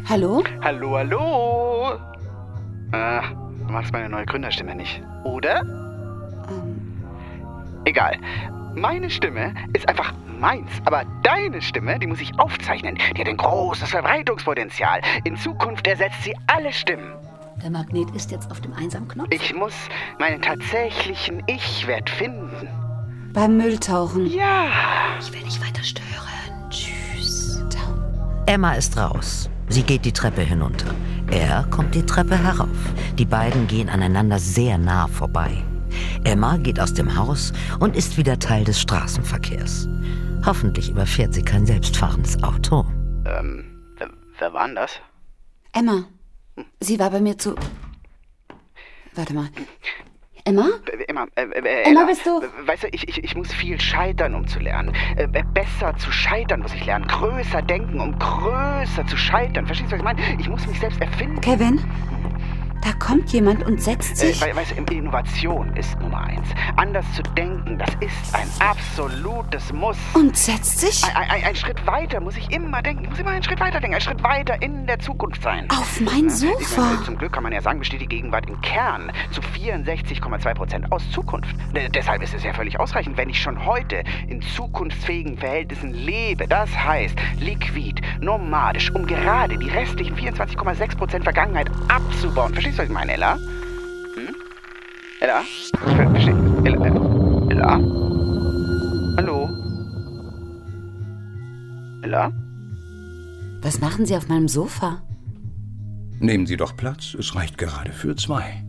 [0.08, 0.42] Hallo?
[0.62, 1.92] Hallo, hallo.
[2.92, 3.20] Äh,
[3.66, 5.62] du magst meine neue Gründerstimme nicht, oder?
[7.84, 8.16] Egal.
[8.74, 12.96] Meine Stimme ist einfach meins, aber deine Stimme, die muss ich aufzeichnen.
[13.14, 15.02] Die hat ein großes Verbreitungspotenzial.
[15.24, 17.12] In Zukunft ersetzt sie alle Stimmen.
[17.62, 19.28] Der Magnet ist jetzt auf dem Einsamknopf.
[19.30, 19.74] Ich muss
[20.18, 22.66] meinen tatsächlichen Ich-Wert finden.
[23.34, 24.24] Beim Mülltauchen.
[24.24, 24.68] Ja.
[25.20, 26.70] Ich will nicht weiter stören.
[26.70, 27.62] Tschüss.
[28.46, 29.50] Emma ist raus.
[29.68, 30.94] Sie geht die Treppe hinunter.
[31.30, 32.68] Er kommt die Treppe herauf.
[33.18, 35.62] Die beiden gehen aneinander sehr nah vorbei.
[36.24, 39.88] Emma geht aus dem Haus und ist wieder Teil des Straßenverkehrs.
[40.44, 42.86] Hoffentlich überfährt sie kein selbstfahrendes Auto.
[43.26, 43.64] Ähm,
[43.98, 44.92] wer, wer war denn das?
[45.72, 46.04] Emma.
[46.80, 47.54] Sie war bei mir zu.
[49.14, 49.48] Warte mal.
[50.48, 50.66] Emma?
[51.06, 54.46] Emma, äh, äh, Emma, bist du- Weißt du, ich, ich, ich muss viel scheitern, um
[54.46, 54.92] zu lernen.
[55.16, 57.06] Äh, besser zu scheitern muss ich lernen.
[57.06, 59.66] Größer denken, um größer zu scheitern.
[59.66, 60.20] Verstehst du, was ich meine?
[60.40, 61.40] Ich muss mich selbst erfinden.
[61.40, 61.80] Kevin?
[62.82, 64.40] Da kommt jemand und setzt Äh, sich.
[64.40, 66.48] wei- weißt du, Innovation ist Nummer eins.
[66.76, 69.96] Anders zu denken, das ist ein absolutes Muss.
[70.14, 71.04] Und setzt sich?
[71.04, 73.04] Ein, ein, ein Schritt weiter muss ich immer denken.
[73.04, 73.94] Ich muss immer einen Schritt weiter denken.
[73.96, 75.68] Ein Schritt weiter in der Zukunft sein.
[75.70, 77.02] Auf mein Ich meine, Sofa.
[77.04, 81.08] zum Glück kann man ja sagen, besteht die Gegenwart im Kern zu 64,2 Prozent aus
[81.10, 81.54] Zukunft.
[81.74, 86.46] D deshalb ist es ja völlig ausreichend, wenn ich schon heute in zukunftsfähigen Verhältnissen lebe.
[86.46, 92.52] Das heißt, liquid, nomadisch, um gerade die restlichen 24,6 Prozent Vergangenheit abzubauen.
[92.52, 93.34] Verstehst du, was ich meine, Ella?
[93.34, 94.34] Hm?
[95.20, 95.42] Ella?
[95.96, 96.30] Ver versteh
[96.64, 96.86] Ella?
[96.86, 96.98] Ella?
[97.50, 97.72] Ella?
[99.16, 99.48] Hallo?
[102.02, 102.32] Ella?
[103.62, 105.02] Was machen Sie auf meinem Sofa?
[106.20, 108.64] Nehmen Sie doch Platz, es reicht gerade für zwei.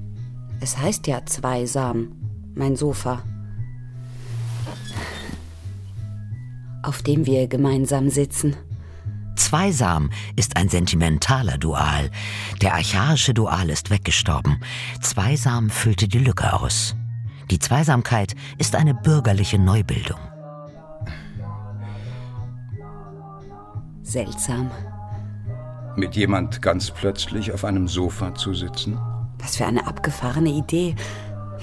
[0.61, 2.11] Es heißt ja zweisam.
[2.55, 3.23] Mein Sofa.
[6.83, 8.55] Auf dem wir gemeinsam sitzen.
[9.49, 12.11] Zweisam ist ein sentimentaler Dual.
[12.61, 14.61] Der archaische Dual ist weggestorben.
[15.01, 16.95] Zweisam füllte die Lücke aus.
[17.49, 20.19] Die Zweisamkeit ist eine bürgerliche Neubildung.
[24.03, 24.69] Seltsam.
[25.95, 28.99] Mit jemand ganz plötzlich auf einem Sofa zu sitzen?
[29.39, 30.95] Was für eine abgefahrene Idee.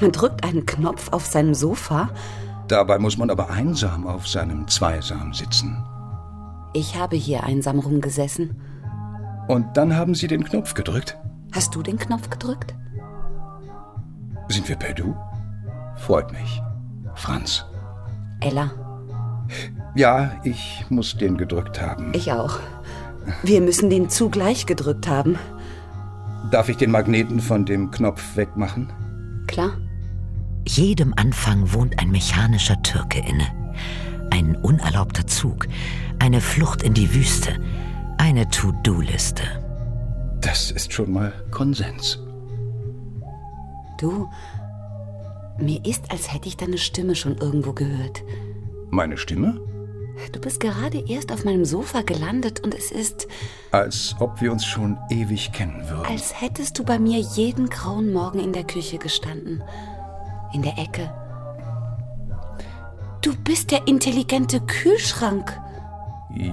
[0.00, 2.10] Man drückt einen Knopf auf seinem Sofa.
[2.66, 5.85] Dabei muss man aber einsam auf seinem Zweisam sitzen.
[6.76, 8.54] Ich habe hier einsam rumgesessen.
[9.48, 11.16] Und dann haben Sie den Knopf gedrückt.
[11.52, 12.74] Hast du den Knopf gedrückt?
[14.50, 15.16] Sind wir per Du?
[15.96, 16.60] Freut mich.
[17.14, 17.64] Franz.
[18.42, 18.70] Ella,
[19.94, 22.12] Ja, ich muss den gedrückt haben.
[22.14, 22.60] ich auch.
[23.42, 25.38] Wir müssen den zugleich gedrückt haben.
[26.50, 28.92] Darf ich den Magneten von dem Knopf wegmachen?
[29.46, 29.70] Klar.
[30.68, 33.46] Jedem Anfang wohnt ein mechanischer Türke inne.
[34.36, 35.66] Ein unerlaubter Zug,
[36.18, 37.58] eine Flucht in die Wüste,
[38.18, 39.42] eine To-Do-Liste.
[40.42, 42.18] Das ist schon mal Konsens.
[43.98, 44.28] Du,
[45.58, 48.22] mir ist, als hätte ich deine Stimme schon irgendwo gehört.
[48.90, 49.58] Meine Stimme?
[50.32, 53.26] Du bist gerade erst auf meinem Sofa gelandet und es ist,
[53.70, 56.04] Als ob wir uns schon ewig kennen würden.
[56.10, 59.62] als hättest du bei mir jeden grauen Morgen in der Küche gestanden.
[60.52, 61.10] In der Ecke.
[63.26, 65.52] Du bist der intelligente Kühlschrank.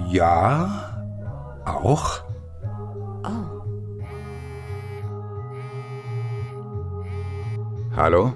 [0.08, 1.06] Ja,
[1.64, 2.24] auch.
[3.22, 3.44] Oh,
[7.94, 8.32] Hallo?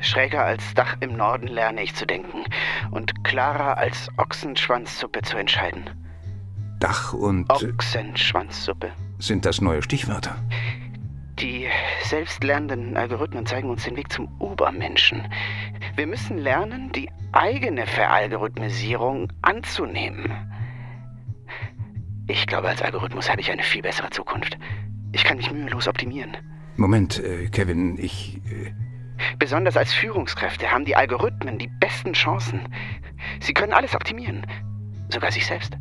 [0.00, 2.44] Schräger als Dach im Norden lerne ich zu denken
[2.92, 5.90] und klarer als Ochsenschwanzsuppe zu entscheiden.
[6.78, 8.92] Dach und Ochsenschwanzsuppe.
[9.18, 10.36] sind das neue Stichwörter.
[11.40, 11.66] Die
[12.04, 15.26] selbstlernenden Algorithmen zeigen uns den Weg zum Obermenschen.
[15.96, 20.32] Wir müssen lernen, die eigene Veralgorithmisierung anzunehmen.
[22.28, 24.56] Ich glaube, als Algorithmus habe ich eine viel bessere Zukunft.
[25.12, 26.36] Ich kann mich mühelos optimieren.
[26.76, 28.40] Moment, äh, Kevin, ich.
[28.50, 28.72] Äh,
[29.38, 32.60] Besonders als Führungskräfte haben die Algorithmen die besten Chancen.
[33.40, 34.46] Sie können alles optimieren,
[35.08, 35.76] sogar sich selbst.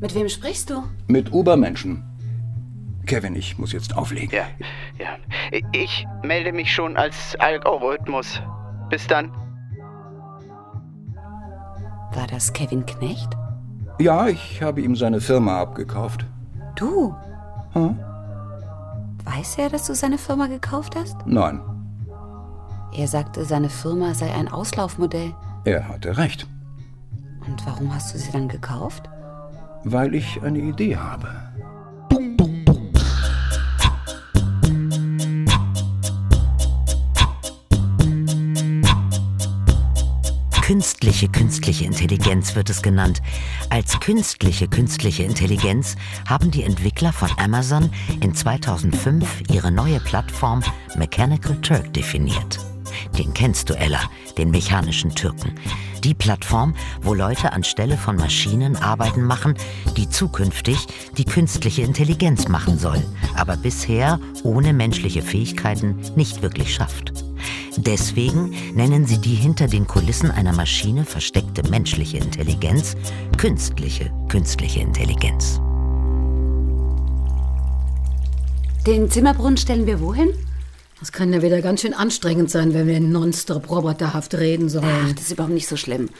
[0.00, 0.82] mit wem sprichst du?
[1.06, 2.02] mit Obermenschen.
[3.06, 4.30] Kevin, ich muss jetzt auflegen.
[4.36, 4.44] Ja,
[4.98, 5.58] ja.
[5.72, 8.40] Ich melde mich schon als Algorithmus.
[8.90, 9.30] Bis dann.
[12.14, 13.36] War das Kevin Knecht?
[13.98, 16.26] Ja, ich habe ihm seine Firma abgekauft.
[16.76, 17.14] Du?
[17.72, 17.98] Hm?
[19.24, 21.16] Weiß er, dass du seine Firma gekauft hast?
[21.26, 21.60] Nein,
[22.94, 25.32] Er sagte, seine Firma sei ein Auslaufmodell.
[25.64, 26.46] er hatte recht,
[27.46, 29.08] Und warum hast du sie dann gekauft?
[29.84, 31.28] weil ich eine Idee habe.
[40.72, 43.20] Künstliche künstliche Intelligenz wird es genannt.
[43.68, 45.96] Als künstliche künstliche Intelligenz
[46.26, 47.90] haben die Entwickler von Amazon
[48.22, 50.62] in 2005 ihre neue Plattform
[50.96, 52.71] Mechanical Turk definiert.
[53.18, 54.00] Den kennst du, Ella,
[54.38, 55.54] den mechanischen Türken.
[56.04, 59.54] Die Plattform, wo Leute anstelle von Maschinen Arbeiten machen,
[59.96, 60.78] die zukünftig
[61.16, 63.02] die künstliche Intelligenz machen soll,
[63.36, 67.12] aber bisher ohne menschliche Fähigkeiten nicht wirklich schafft.
[67.76, 72.96] Deswegen nennen sie die hinter den Kulissen einer Maschine versteckte menschliche Intelligenz
[73.38, 75.60] künstliche künstliche Intelligenz.
[78.86, 80.30] Den Zimmerbrunnen stellen wir wohin?
[81.02, 84.84] Das kann ja wieder ganz schön anstrengend sein, wenn wir nonstop roboterhaft reden sollen.
[84.86, 86.10] Ach, das ist überhaupt nicht so schlimm.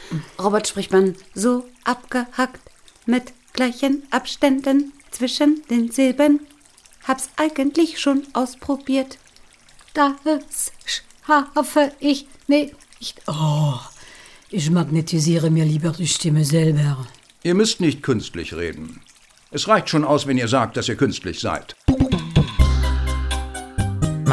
[0.42, 2.60] Robert spricht man so abgehackt
[3.06, 6.40] mit gleichen Abständen zwischen den Silben.
[7.06, 9.18] Hab's eigentlich schon ausprobiert.
[9.94, 12.74] Das schaffe ich nicht.
[13.28, 13.78] Oh,
[14.50, 17.06] ich magnetisiere mir lieber die Stimme selber.
[17.44, 19.00] Ihr müsst nicht künstlich reden.
[19.52, 21.76] Es reicht schon aus, wenn ihr sagt, dass ihr künstlich seid.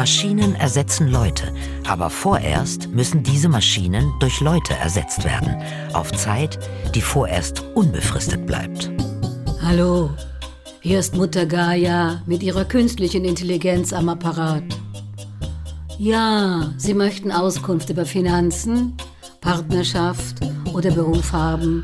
[0.00, 1.52] Maschinen ersetzen Leute,
[1.86, 6.58] aber vorerst müssen diese Maschinen durch Leute ersetzt werden, auf Zeit,
[6.94, 8.90] die vorerst unbefristet bleibt.
[9.60, 10.08] Hallo,
[10.80, 14.62] hier ist Mutter Gaia mit ihrer künstlichen Intelligenz am Apparat.
[15.98, 18.96] Ja, Sie möchten Auskunft über Finanzen,
[19.42, 20.36] Partnerschaft
[20.72, 21.82] oder Beruf haben.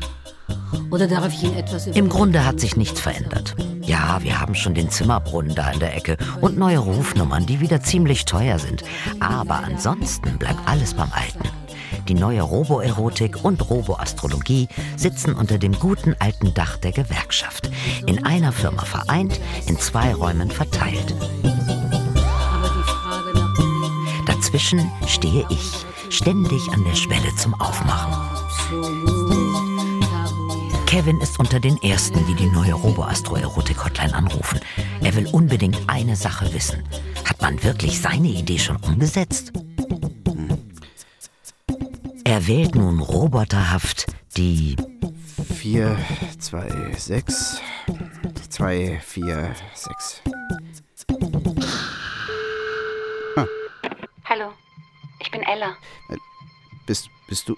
[0.89, 1.87] Oder darf ich Ihnen etwas.
[1.87, 3.55] Im Grunde hat sich nichts verändert.
[3.81, 7.81] Ja, wir haben schon den Zimmerbrunnen da in der Ecke und neue Rufnummern, die wieder
[7.81, 8.83] ziemlich teuer sind.
[9.19, 11.49] Aber ansonsten bleibt alles beim Alten.
[12.07, 17.69] Die neue Roboerotik und Roboastrologie sitzen unter dem guten alten Dach der Gewerkschaft.
[18.05, 21.15] In einer Firma vereint, in zwei Räumen verteilt.
[24.25, 25.71] Dazwischen stehe ich,
[26.09, 28.96] ständig an der Schwelle zum Aufmachen.
[30.97, 34.59] Kevin ist unter den Ersten, die die neue Robo-Astro-Erotik-Hotline anrufen.
[34.99, 36.83] Er will unbedingt eine Sache wissen.
[37.23, 39.53] Hat man wirklich seine Idee schon umgesetzt?
[42.23, 44.75] Er wählt nun roboterhaft die
[45.57, 45.99] 4,
[46.39, 47.61] 2, 6,
[48.49, 50.21] 2, 4, 6.
[54.25, 54.51] Hallo,
[55.19, 55.75] ich bin Ella.
[56.87, 57.55] Bist, bist du.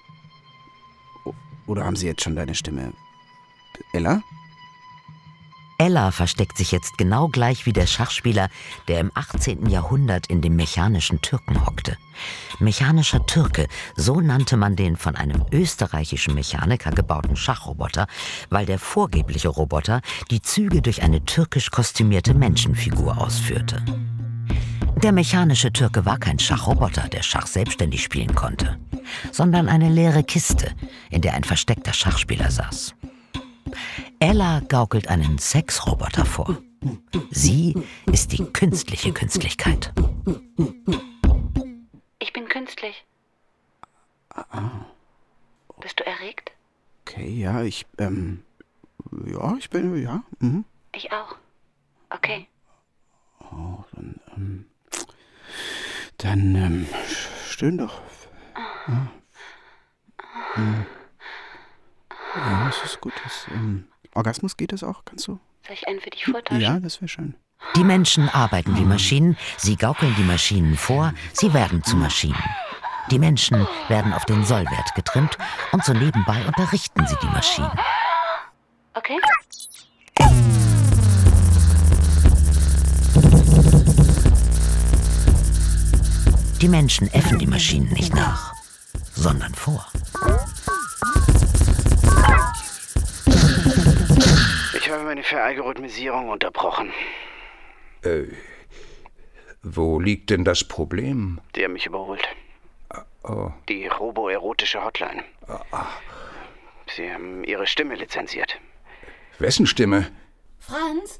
[1.66, 2.92] Oder haben sie jetzt schon deine Stimme?
[3.92, 4.22] Ella?
[5.78, 8.50] Ella versteckt sich jetzt genau gleich wie der Schachspieler,
[8.86, 9.66] der im 18.
[9.70, 11.96] Jahrhundert in dem mechanischen Türken hockte.
[12.58, 13.66] Mechanischer Türke,
[13.96, 18.06] so nannte man den von einem österreichischen Mechaniker gebauten Schachroboter,
[18.50, 23.82] weil der vorgebliche Roboter die Züge durch eine türkisch kostümierte Menschenfigur ausführte.
[25.02, 28.78] Der mechanische Türke war kein Schachroboter, der Schach selbstständig spielen konnte,
[29.32, 30.74] sondern eine leere Kiste,
[31.08, 32.94] in der ein versteckter Schachspieler saß.
[34.18, 36.58] Ella gaukelt einen Sexroboter vor.
[37.30, 37.74] Sie
[38.10, 39.92] ist die künstliche Künstlichkeit.
[42.18, 43.04] Ich bin künstlich.
[45.80, 46.52] Bist du erregt?
[47.02, 48.42] Okay, ja, ich, ähm.
[49.26, 50.22] Ja, ich bin, ja.
[50.38, 50.64] Mhm.
[50.94, 51.36] Ich auch.
[52.10, 52.46] Okay.
[53.40, 54.66] Oh, dann, ähm.
[56.18, 56.86] Dann, ähm.
[57.48, 58.00] Stöhn doch.
[58.86, 59.10] Ja.
[60.54, 60.86] Hm.
[62.36, 63.12] Ja, das ist gut.
[63.24, 65.04] Das, ähm, Orgasmus geht das auch?
[65.04, 65.38] Kannst du?
[65.66, 66.60] Soll ich einen für dich vortauschen?
[66.60, 67.34] Ja, das wäre schön.
[67.76, 72.42] Die Menschen arbeiten wie Maschinen, sie gaukeln die Maschinen vor, sie werden zu Maschinen.
[73.10, 75.36] Die Menschen werden auf den Sollwert getrimmt
[75.72, 77.70] und so nebenbei unterrichten sie die Maschinen.
[78.94, 79.18] Okay.
[86.60, 88.54] Die Menschen äffen die Maschinen nicht nach,
[89.14, 89.86] sondern vor.
[95.10, 96.92] Meine Veralgorithmisierung unterbrochen.
[98.02, 98.26] Äh,
[99.60, 101.40] wo liegt denn das Problem?
[101.56, 102.22] Die haben mich überholt.
[103.24, 105.24] Oh, Die roboerotische Hotline.
[106.94, 108.56] Sie haben ihre Stimme lizenziert.
[109.40, 110.12] wessen Stimme?
[110.60, 111.18] Franz,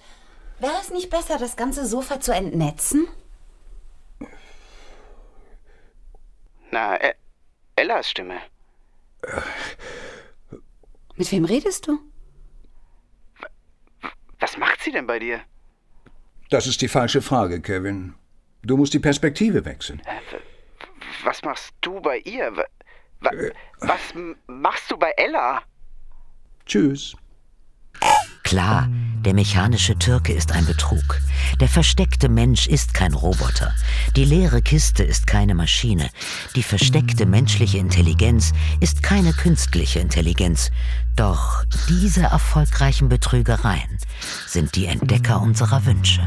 [0.61, 3.09] wäre es nicht besser, das ganze Sofa zu entnetzen?
[6.71, 7.15] Na, E-
[7.75, 8.37] Ellas Stimme.
[11.17, 11.99] Mit wem redest du?
[14.81, 15.41] Was macht sie denn bei dir?
[16.49, 18.15] Das ist die falsche Frage, Kevin.
[18.63, 20.01] Du musst die Perspektive wechseln.
[21.23, 22.57] Was machst du bei ihr?
[22.57, 22.65] Wa-
[23.21, 23.31] wa-
[23.81, 24.01] Was
[24.47, 25.61] machst du bei Ella?
[26.65, 27.15] Tschüss.
[28.43, 28.89] Klar,
[29.25, 31.21] Der mechanische Türke ist ein Betrug.
[31.61, 33.75] Der versteckte Mensch ist kein Roboter.
[34.17, 36.09] Die leere Kiste ist keine Maschine.
[36.57, 40.71] Die versteckte menschliche Intelligenz ist keine künstliche Intelligenz.
[41.17, 43.99] Doch diese erfolgreichen Betrügereien
[44.47, 46.27] sind die Entdecker unserer Wünsche,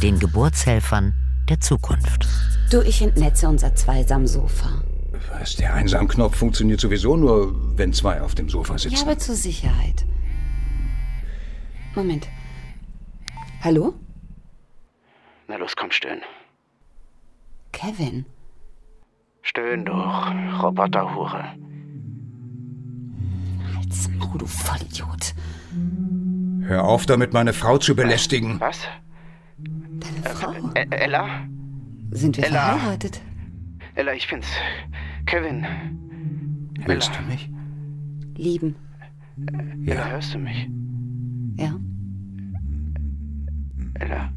[0.00, 1.14] den Geburtshelfern
[1.48, 2.28] der Zukunft.
[2.70, 4.84] Du, ich entnetze unser Zweisam-Sofa.
[5.32, 8.94] Was, der Einsamknopf funktioniert sowieso nur, wenn zwei auf dem Sofa sitzen.
[8.94, 10.04] Ja, aber zur Sicherheit.
[11.98, 12.28] Moment.
[13.64, 13.92] Hallo?
[15.48, 16.20] Na los, komm, stöhn.
[17.72, 18.24] Kevin.
[19.42, 20.30] Stöhn doch,
[20.62, 21.44] Roboterhure.
[23.74, 25.34] Halt's Maul, du Vollidiot.
[26.68, 28.60] Hör auf damit, meine Frau zu belästigen.
[28.60, 28.78] Was?
[29.58, 30.52] Deine Frau?
[30.76, 31.48] Ä Ella?
[32.12, 32.78] Sind wir Ella.
[32.78, 33.20] verheiratet?
[33.96, 34.46] Ella, ich bin's.
[35.26, 35.66] Kevin.
[36.86, 37.18] Willst Ella.
[37.22, 37.50] du mich?
[38.36, 38.76] Lieben.
[39.84, 40.68] Ella, hörst du mich?
[41.58, 41.70] Ja.
[41.72, 42.94] Mm, mm,
[43.76, 44.32] mm, Eller?